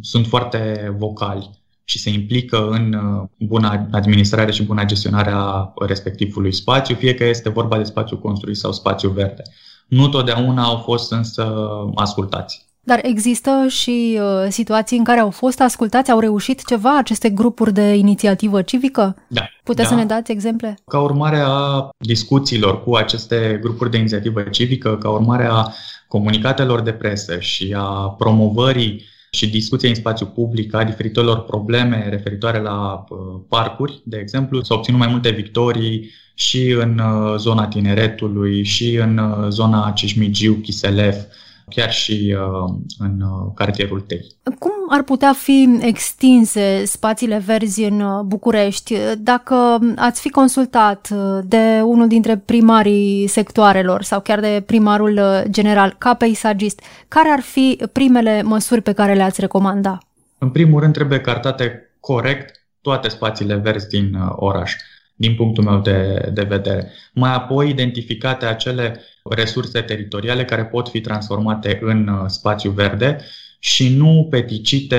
sunt 0.00 0.26
foarte 0.26 0.94
vocali 0.98 1.50
și 1.84 1.98
se 1.98 2.10
implică 2.10 2.68
în 2.68 2.96
buna 3.38 3.88
administrare 3.90 4.52
și 4.52 4.62
buna 4.62 4.84
gestionare 4.84 5.30
a 5.34 5.72
respectivului 5.86 6.52
spațiu, 6.52 6.94
fie 6.94 7.14
că 7.14 7.24
este 7.24 7.48
vorba 7.48 7.76
de 7.76 7.84
spațiu 7.84 8.16
construit 8.16 8.56
sau 8.56 8.72
spațiu 8.72 9.08
verde. 9.08 9.42
Nu 9.88 10.08
totdeauna 10.08 10.62
au 10.62 10.76
fost 10.76 11.12
însă 11.12 11.54
ascultați. 11.94 12.71
Dar 12.84 13.00
există 13.02 13.66
și 13.68 14.18
uh, 14.20 14.46
situații 14.48 14.98
în 14.98 15.04
care 15.04 15.20
au 15.20 15.30
fost 15.30 15.60
ascultați, 15.60 16.10
au 16.10 16.18
reușit 16.20 16.64
ceva 16.64 16.98
aceste 16.98 17.30
grupuri 17.30 17.72
de 17.72 17.94
inițiativă 17.94 18.62
civică? 18.62 19.16
Da. 19.28 19.48
Puteți 19.64 19.88
da. 19.88 19.94
să 19.94 20.00
ne 20.00 20.06
dați 20.06 20.32
exemple? 20.32 20.78
Ca 20.86 21.00
urmare 21.00 21.42
a 21.44 21.88
discuțiilor 21.98 22.82
cu 22.82 22.94
aceste 22.94 23.58
grupuri 23.62 23.90
de 23.90 23.96
inițiativă 23.96 24.42
civică, 24.42 24.96
ca 24.96 25.08
urmare 25.10 25.48
a 25.50 25.66
comunicatelor 26.08 26.80
de 26.80 26.92
presă 26.92 27.38
și 27.38 27.74
a 27.76 28.14
promovării 28.18 29.04
și 29.30 29.50
discuției 29.50 29.90
în 29.90 29.96
spațiu 29.96 30.26
public 30.26 30.74
a 30.74 30.84
diferitelor 30.84 31.44
probleme 31.44 32.06
referitoare 32.10 32.60
la 32.60 33.04
uh, 33.08 33.18
parcuri, 33.48 34.00
de 34.04 34.18
exemplu, 34.18 34.62
s-au 34.62 34.76
obținut 34.76 34.98
mai 34.98 35.08
multe 35.08 35.30
victorii 35.30 36.10
și 36.34 36.70
în 36.70 36.98
uh, 36.98 37.34
zona 37.38 37.66
tineretului, 37.66 38.64
și 38.64 38.94
în 38.94 39.18
uh, 39.18 39.48
zona 39.48 39.92
Cismigiu, 39.94 40.54
Chiselef, 40.54 41.16
chiar 41.74 41.92
și 41.92 42.36
uh, 42.38 42.74
în 42.98 43.20
uh, 43.20 43.52
cartierul 43.54 44.00
Tei. 44.00 44.26
Cum 44.58 44.72
ar 44.88 45.02
putea 45.02 45.32
fi 45.32 45.78
extinse 45.80 46.84
spațiile 46.84 47.42
verzi 47.46 47.84
în 47.84 48.00
uh, 48.00 48.20
București 48.20 48.94
dacă 49.18 49.78
ați 49.96 50.20
fi 50.20 50.30
consultat 50.30 51.08
de 51.44 51.80
unul 51.84 52.08
dintre 52.08 52.36
primarii 52.36 53.26
sectoarelor 53.26 54.02
sau 54.02 54.20
chiar 54.20 54.40
de 54.40 54.62
primarul 54.66 55.20
general 55.50 55.94
ca 55.98 56.14
peisagist? 56.14 56.80
Care 57.08 57.28
ar 57.28 57.40
fi 57.40 57.78
primele 57.92 58.42
măsuri 58.42 58.80
pe 58.80 58.92
care 58.92 59.14
le-ați 59.14 59.40
recomanda? 59.40 59.98
În 60.38 60.50
primul 60.50 60.80
rând 60.80 60.92
trebuie 60.92 61.20
cartate 61.20 61.96
corect 62.00 62.66
toate 62.80 63.08
spațiile 63.08 63.54
verzi 63.54 63.88
din 63.88 64.14
oraș 64.30 64.74
din 65.22 65.34
punctul 65.34 65.64
meu 65.64 65.80
de, 65.80 66.30
de 66.32 66.42
vedere. 66.42 66.90
Mai 67.12 67.34
apoi 67.34 67.68
identificate 67.68 68.46
acele 68.46 69.00
resurse 69.30 69.80
teritoriale 69.80 70.44
care 70.44 70.64
pot 70.64 70.88
fi 70.88 71.00
transformate 71.00 71.78
în 71.82 72.08
uh, 72.08 72.24
spațiu 72.26 72.70
verde 72.70 73.18
și 73.58 73.96
nu 73.96 74.26
peticite 74.30 74.96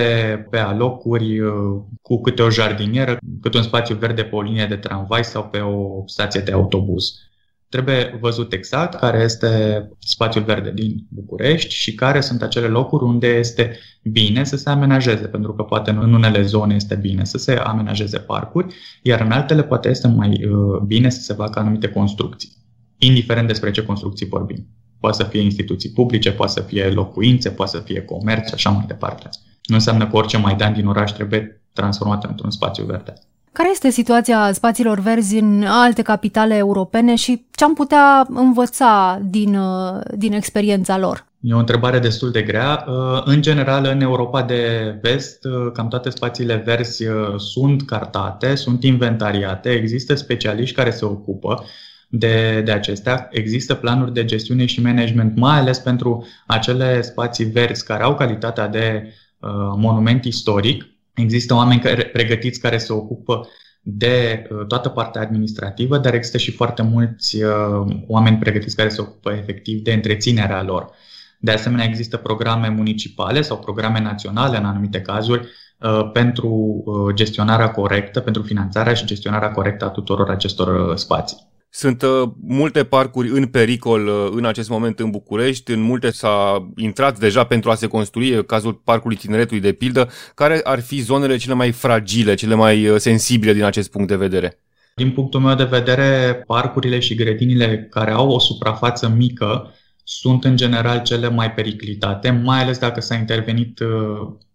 pe 0.49 0.57
alocuri 0.57 1.39
uh, 1.39 1.81
cu 2.01 2.21
câte 2.21 2.41
o 2.41 2.49
jardinieră, 2.49 3.17
câte 3.41 3.57
un 3.57 3.63
spațiu 3.63 3.95
verde 3.95 4.23
pe 4.23 4.35
o 4.35 4.41
linie 4.41 4.65
de 4.65 4.75
tramvai 4.75 5.23
sau 5.23 5.43
pe 5.43 5.59
o 5.59 6.03
stație 6.05 6.41
de 6.41 6.51
autobuz. 6.51 7.03
Trebuie 7.73 8.17
văzut 8.19 8.53
exact 8.53 8.99
care 8.99 9.21
este 9.21 9.49
spațiul 9.99 10.43
verde 10.43 10.71
din 10.71 11.07
București 11.09 11.73
și 11.73 11.95
care 11.95 12.21
sunt 12.21 12.41
acele 12.41 12.67
locuri 12.67 13.03
unde 13.03 13.27
este 13.27 13.79
bine 14.03 14.43
să 14.43 14.57
se 14.57 14.69
amenajeze, 14.69 15.27
pentru 15.27 15.53
că 15.53 15.63
poate 15.63 15.89
în 15.89 16.13
unele 16.13 16.41
zone 16.41 16.75
este 16.75 16.95
bine 16.95 17.23
să 17.23 17.37
se 17.37 17.53
amenajeze 17.53 18.17
parcuri, 18.17 18.75
iar 19.01 19.21
în 19.21 19.31
altele 19.31 19.63
poate 19.63 19.89
este 19.89 20.07
mai 20.07 20.45
uh, 20.45 20.79
bine 20.85 21.09
să 21.09 21.21
se 21.21 21.33
facă 21.33 21.59
anumite 21.59 21.87
construcții, 21.87 22.51
indiferent 22.97 23.47
despre 23.47 23.71
ce 23.71 23.83
construcții 23.83 24.27
vorbim. 24.27 24.67
Poate 24.99 25.23
să 25.23 25.23
fie 25.23 25.41
instituții 25.41 25.91
publice, 25.91 26.31
poate 26.31 26.51
să 26.51 26.61
fie 26.61 26.89
locuințe, 26.89 27.49
poate 27.49 27.71
să 27.71 27.83
fie 27.83 28.01
comerț 28.01 28.47
și 28.47 28.53
așa 28.53 28.69
mai 28.69 28.85
departe. 28.87 29.29
Nu 29.65 29.75
înseamnă 29.75 30.07
că 30.07 30.15
orice 30.15 30.37
maidan 30.37 30.73
din 30.73 30.87
oraș 30.87 31.11
trebuie 31.11 31.61
transformat 31.73 32.23
într-un 32.23 32.51
spațiu 32.51 32.85
verde. 32.85 33.13
Care 33.53 33.69
este 33.71 33.89
situația 33.89 34.51
spațiilor 34.53 34.99
verzi 34.99 35.37
în 35.37 35.63
alte 35.67 36.01
capitale 36.01 36.55
europene 36.55 37.15
și 37.15 37.45
ce 37.51 37.63
am 37.63 37.73
putea 37.73 38.25
învăța 38.29 39.21
din, 39.23 39.55
uh, 39.55 40.01
din 40.15 40.33
experiența 40.33 40.97
lor? 40.97 41.25
E 41.39 41.53
o 41.53 41.57
întrebare 41.57 41.99
destul 41.99 42.31
de 42.31 42.41
grea. 42.41 42.85
Uh, 42.87 43.21
în 43.25 43.41
general, 43.41 43.85
în 43.85 44.01
Europa 44.01 44.41
de 44.41 44.95
vest, 45.01 45.45
uh, 45.45 45.71
cam 45.73 45.87
toate 45.87 46.09
spațiile 46.09 46.55
verzi 46.65 47.05
sunt 47.37 47.85
cartate, 47.85 48.55
sunt 48.55 48.83
inventariate, 48.83 49.69
există 49.69 50.15
specialiști 50.15 50.75
care 50.75 50.89
se 50.89 51.05
ocupă 51.05 51.63
de, 52.09 52.61
de 52.65 52.71
acestea. 52.71 53.27
Există 53.31 53.73
planuri 53.73 54.13
de 54.13 54.25
gestiune 54.25 54.65
și 54.65 54.81
management, 54.81 55.37
mai 55.37 55.59
ales 55.59 55.79
pentru 55.79 56.25
acele 56.47 57.01
spații 57.01 57.45
verzi 57.45 57.85
care 57.85 58.03
au 58.03 58.15
calitatea 58.15 58.67
de 58.67 59.03
uh, 59.39 59.49
monument 59.75 60.25
istoric 60.25 60.92
Există 61.13 61.53
oameni 61.53 61.81
care, 61.81 62.03
pregătiți 62.03 62.59
care 62.59 62.77
se 62.77 62.93
ocupă 62.93 63.47
de 63.81 64.47
uh, 64.49 64.65
toată 64.67 64.89
partea 64.89 65.21
administrativă, 65.21 65.97
dar 65.97 66.13
există 66.13 66.37
și 66.37 66.51
foarte 66.51 66.81
mulți 66.81 67.43
uh, 67.43 67.95
oameni 68.07 68.37
pregătiți 68.37 68.75
care 68.75 68.89
se 68.89 69.01
ocupă 69.01 69.31
efectiv 69.31 69.81
de 69.81 69.93
întreținerea 69.93 70.63
lor. 70.63 70.89
De 71.39 71.51
asemenea, 71.51 71.85
există 71.85 72.17
programe 72.17 72.67
municipale 72.67 73.41
sau 73.41 73.59
programe 73.59 73.99
naționale 73.99 74.57
în 74.57 74.65
anumite 74.65 75.01
cazuri 75.01 75.47
uh, 75.79 76.09
pentru 76.13 76.83
gestionarea 77.13 77.71
corectă, 77.71 78.19
pentru 78.19 78.41
finanțarea 78.41 78.93
și 78.93 79.05
gestionarea 79.05 79.51
corectă 79.51 79.85
a 79.85 79.89
tuturor 79.89 80.29
acestor 80.29 80.97
spații. 80.97 81.51
Sunt 81.75 82.01
uh, 82.01 82.29
multe 82.47 82.83
parcuri 82.83 83.29
în 83.29 83.45
pericol 83.45 84.07
uh, 84.07 84.29
în 84.31 84.45
acest 84.45 84.69
moment 84.69 84.99
în 84.99 85.09
București, 85.09 85.71
în 85.71 85.81
multe 85.81 86.11
s-a 86.11 86.67
intrat 86.75 87.19
deja 87.19 87.43
pentru 87.43 87.69
a 87.69 87.75
se 87.75 87.87
construi, 87.87 88.45
cazul 88.45 88.73
Parcului 88.73 89.17
Tineretului 89.17 89.61
de 89.61 89.71
pildă. 89.71 90.09
Care 90.35 90.59
ar 90.63 90.79
fi 90.79 91.01
zonele 91.01 91.37
cele 91.37 91.53
mai 91.53 91.71
fragile, 91.71 92.33
cele 92.33 92.55
mai 92.55 92.87
uh, 92.87 92.97
sensibile 92.97 93.53
din 93.53 93.63
acest 93.63 93.91
punct 93.91 94.07
de 94.07 94.15
vedere? 94.15 94.59
Din 94.95 95.11
punctul 95.11 95.39
meu 95.39 95.55
de 95.55 95.63
vedere, 95.63 96.33
parcurile 96.47 96.99
și 96.99 97.15
grădinile 97.15 97.87
care 97.89 98.11
au 98.11 98.29
o 98.29 98.39
suprafață 98.39 99.07
mică 99.07 99.73
sunt 100.03 100.43
în 100.43 100.55
general 100.55 101.01
cele 101.01 101.29
mai 101.29 101.51
periclitate, 101.51 102.29
mai 102.29 102.61
ales 102.61 102.77
dacă 102.77 103.01
s-a 103.01 103.15
intervenit 103.15 103.79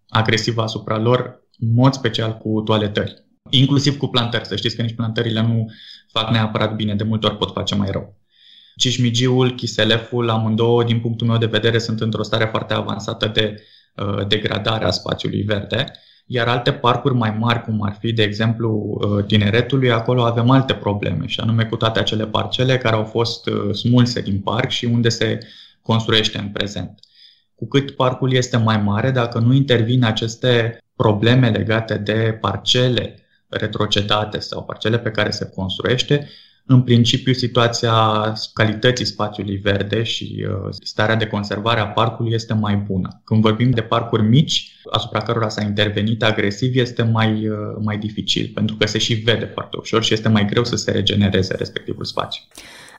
agresiv 0.09 0.59
asupra 0.59 0.98
lor, 0.98 1.46
în 1.59 1.74
mod 1.74 1.92
special 1.92 2.37
cu 2.37 2.62
toaletări. 2.64 3.24
Inclusiv 3.50 3.96
cu 3.96 4.07
plantări. 4.07 4.46
Să 4.46 4.57
știți 4.57 4.76
că 4.76 4.83
nici 4.83 4.94
plantările 4.94 5.40
nu 5.40 5.66
fac 6.12 6.31
neapărat 6.31 6.75
bine, 6.75 6.94
de 6.94 7.05
multe 7.05 7.27
ori 7.27 7.37
pot 7.37 7.53
face 7.53 7.75
mai 7.75 7.90
rău. 7.90 8.16
Cismigiul, 8.77 9.55
Chiseleful, 9.55 10.31
amândouă, 10.31 10.85
din 10.85 11.01
punctul 11.01 11.27
meu 11.27 11.38
de 11.38 11.47
vedere, 11.47 11.79
sunt 11.79 12.01
într-o 12.01 12.23
stare 12.23 12.44
foarte 12.44 12.75
avansată 12.75 13.27
de 13.27 13.62
uh, 13.94 14.27
degradare 14.27 14.85
a 14.85 14.90
spațiului 14.90 15.42
verde, 15.42 15.85
iar 16.27 16.49
alte 16.49 16.73
parcuri 16.73 17.14
mai 17.14 17.37
mari, 17.38 17.62
cum 17.62 17.83
ar 17.83 17.97
fi, 18.01 18.12
de 18.12 18.23
exemplu, 18.23 18.99
uh, 19.01 19.25
tineretului, 19.25 19.90
acolo 19.90 20.25
avem 20.25 20.51
alte 20.51 20.75
probleme, 20.75 21.27
și 21.27 21.40
anume 21.40 21.64
cu 21.64 21.77
toate 21.77 21.99
acele 21.99 22.27
parcele 22.27 22.79
care 22.79 22.97
au 22.97 23.05
fost 23.05 23.47
uh, 23.47 23.75
smulse 23.75 24.21
din 24.21 24.40
parc 24.40 24.71
și 24.71 24.85
unde 24.85 25.09
se 25.09 25.38
construiește 25.83 26.38
în 26.38 26.49
prezent. 26.49 27.01
Cu 27.55 27.68
cât 27.68 27.90
parcul 27.90 28.33
este 28.33 28.57
mai 28.57 28.77
mare, 28.77 29.11
dacă 29.11 29.38
nu 29.38 29.53
intervin 29.53 30.05
aceste 30.05 30.79
probleme 30.97 31.49
legate 31.49 31.97
de 31.97 32.38
parcele 32.40 33.27
retrocedate 33.48 34.38
sau 34.38 34.64
parcele 34.64 34.98
pe 34.98 35.11
care 35.11 35.30
se 35.30 35.50
construiește, 35.54 36.28
în 36.70 36.82
principiu 36.82 37.32
situația 37.32 37.92
calității 38.52 39.04
spațiului 39.04 39.56
verde 39.56 40.02
și 40.02 40.46
uh, 40.48 40.68
starea 40.82 41.16
de 41.16 41.26
conservare 41.26 41.80
a 41.80 41.87
parcului 41.87 42.32
este 42.32 42.54
mai 42.54 42.76
bună. 42.76 43.20
Când 43.24 43.40
vorbim 43.40 43.70
de 43.70 43.80
parcuri 43.80 44.22
mici, 44.22 44.72
asupra 44.90 45.20
cărora 45.20 45.48
s-a 45.48 45.62
intervenit 45.62 46.22
agresiv, 46.22 46.76
este 46.76 47.02
mai, 47.02 47.48
uh, 47.48 47.56
mai 47.82 47.98
dificil, 47.98 48.50
pentru 48.54 48.76
că 48.76 48.87
se 48.87 48.98
și 48.98 49.14
vede 49.14 49.44
foarte 49.44 49.76
ușor 49.80 50.02
și 50.04 50.12
este 50.12 50.28
mai 50.28 50.44
greu 50.44 50.64
să 50.64 50.76
se 50.76 50.90
regenereze 50.90 51.54
respectivul 51.56 52.04
spațiu. 52.04 52.42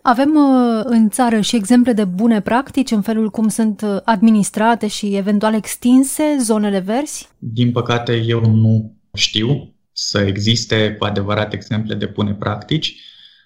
Avem 0.01 0.29
uh, 0.35 0.81
în 0.83 1.09
țară 1.09 1.39
și 1.39 1.55
exemple 1.55 1.93
de 1.93 2.03
bune 2.03 2.41
practici 2.41 2.91
în 2.91 3.01
felul 3.01 3.29
cum 3.29 3.47
sunt 3.47 4.01
administrate 4.03 4.87
și 4.87 5.15
eventual 5.15 5.53
extinse 5.53 6.37
zonele 6.41 6.79
verzi? 6.79 7.29
Din 7.37 7.71
păcate 7.71 8.23
eu 8.27 8.41
nu 8.45 8.93
știu 9.13 9.73
să 10.07 10.19
existe 10.19 10.95
cu 10.99 11.05
adevărat 11.05 11.53
exemple 11.53 11.95
de 11.95 12.05
bune 12.05 12.33
practici 12.33 12.95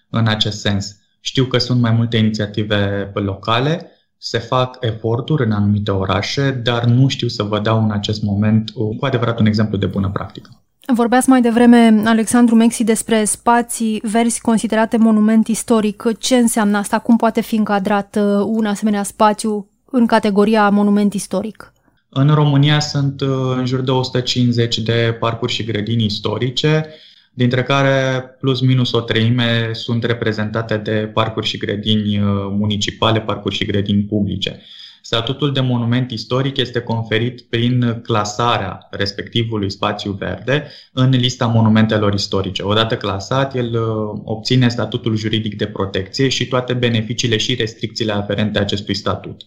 în 0.09 0.27
acest 0.27 0.59
sens. 0.59 0.97
Știu 1.19 1.45
că 1.45 1.57
sunt 1.57 1.81
mai 1.81 1.91
multe 1.91 2.17
inițiative 2.17 3.11
locale, 3.13 3.91
se 4.17 4.37
fac 4.37 4.77
eforturi 4.79 5.45
în 5.45 5.51
anumite 5.51 5.91
orașe, 5.91 6.51
dar 6.51 6.85
nu 6.85 7.07
știu 7.07 7.27
să 7.27 7.43
vă 7.43 7.59
dau 7.59 7.83
în 7.83 7.91
acest 7.91 8.23
moment 8.23 8.69
cu 8.69 9.05
adevărat 9.05 9.39
un 9.39 9.45
exemplu 9.45 9.77
de 9.77 9.85
bună 9.85 10.09
practică. 10.09 10.63
Vorbeați 10.93 11.29
mai 11.29 11.41
devreme, 11.41 12.01
Alexandru 12.05 12.55
Mexi, 12.55 12.83
despre 12.83 13.23
spații 13.23 14.01
verzi 14.03 14.41
considerate 14.41 14.97
monument 14.97 15.47
istoric. 15.47 16.03
Ce 16.19 16.35
înseamnă 16.35 16.77
asta? 16.77 16.99
Cum 16.99 17.15
poate 17.15 17.41
fi 17.41 17.55
încadrat 17.55 18.15
uh, 18.19 18.43
un 18.45 18.65
asemenea 18.65 19.03
spațiu 19.03 19.69
în 19.85 20.05
categoria 20.05 20.69
monument 20.69 21.13
istoric? 21.13 21.72
În 22.15 22.29
România 22.33 22.79
sunt 22.79 23.21
uh, 23.21 23.29
în 23.57 23.65
jur 23.65 23.79
de 23.79 23.91
150 23.91 24.77
de 24.77 25.17
parcuri 25.19 25.51
și 25.51 25.63
grădini 25.63 26.05
istorice, 26.05 26.89
dintre 27.33 27.63
care 27.63 28.23
plus 28.39 28.61
minus 28.61 28.91
o 28.91 29.01
treime 29.01 29.69
sunt 29.73 30.03
reprezentate 30.03 30.77
de 30.77 31.11
parcuri 31.13 31.47
și 31.47 31.57
grădini 31.57 32.19
uh, 32.19 32.25
municipale, 32.49 33.21
parcuri 33.21 33.55
și 33.55 33.65
grădini 33.65 34.03
publice. 34.03 34.61
Statutul 35.01 35.53
de 35.53 35.59
monument 35.59 36.11
istoric 36.11 36.57
este 36.57 36.79
conferit 36.79 37.41
prin 37.41 37.99
clasarea 38.03 38.87
respectivului 38.91 39.69
spațiu 39.71 40.11
verde 40.11 40.67
în 40.91 41.09
lista 41.09 41.45
monumentelor 41.45 42.13
istorice. 42.13 42.63
Odată 42.63 42.97
clasat, 42.97 43.55
el 43.55 43.73
uh, 43.73 44.21
obține 44.23 44.67
statutul 44.67 45.15
juridic 45.15 45.57
de 45.57 45.65
protecție 45.65 46.29
și 46.29 46.47
toate 46.47 46.73
beneficiile 46.73 47.37
și 47.37 47.55
restricțiile 47.55 48.11
aferente 48.11 48.59
acestui 48.59 48.93
statut. 48.93 49.41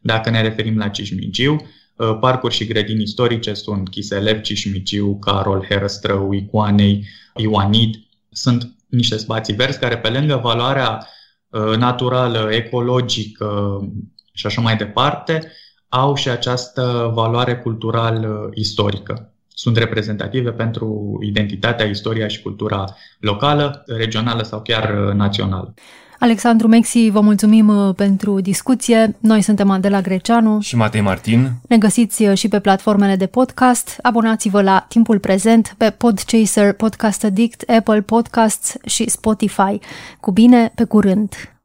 Dacă 0.00 0.30
ne 0.30 0.42
referim 0.42 0.78
la 0.78 0.88
Cismigiu, 0.88 1.52
Uh, 1.52 1.66
parcuri 2.20 2.54
și 2.54 2.66
grădini 2.66 3.02
istorice 3.02 3.54
sunt 3.54 3.88
Chiselev, 3.88 4.40
Cișmiciu, 4.40 5.18
Carol, 5.18 5.64
Herăstrău, 5.68 6.32
Icoanei, 6.32 7.06
Ioanid. 7.36 7.94
Sunt 8.30 8.72
niște 8.88 9.16
spații 9.16 9.54
verzi 9.54 9.78
care, 9.78 9.98
pe 9.98 10.08
lângă 10.08 10.40
valoarea 10.42 11.06
uh, 11.48 11.76
naturală, 11.76 12.48
ecologică 12.52 13.80
și 14.32 14.46
așa 14.46 14.60
mai 14.60 14.76
departe, 14.76 15.52
au 15.88 16.14
și 16.14 16.28
această 16.28 17.10
valoare 17.14 17.56
cultural-istorică. 17.56 19.32
Sunt 19.48 19.76
reprezentative 19.76 20.52
pentru 20.52 21.18
identitatea, 21.22 21.86
istoria 21.86 22.28
și 22.28 22.42
cultura 22.42 22.84
locală, 23.20 23.82
regională 23.86 24.42
sau 24.42 24.62
chiar 24.62 24.90
națională. 24.92 25.74
Alexandru 26.18 26.68
Mexi, 26.68 27.10
vă 27.10 27.20
mulțumim 27.20 27.68
uh, 27.68 27.94
pentru 27.94 28.40
discuție. 28.40 29.16
Noi 29.18 29.42
suntem 29.42 29.70
Adela 29.70 30.00
Greceanu 30.00 30.60
și 30.60 30.76
Matei 30.76 31.00
Martin. 31.00 31.50
Ne 31.68 31.78
găsiți 31.78 32.22
uh, 32.22 32.36
și 32.36 32.48
pe 32.48 32.60
platformele 32.60 33.16
de 33.16 33.26
podcast. 33.26 33.98
Abonați-vă 34.02 34.62
la 34.62 34.84
Timpul 34.88 35.18
Prezent 35.18 35.74
pe 35.76 35.90
Podchaser, 35.90 36.72
Podcast 36.72 37.24
Addict, 37.24 37.70
Apple 37.70 38.00
Podcasts 38.00 38.76
și 38.86 39.10
Spotify. 39.10 39.78
Cu 40.20 40.30
bine, 40.30 40.72
pe 40.74 40.84
curând! 40.84 41.57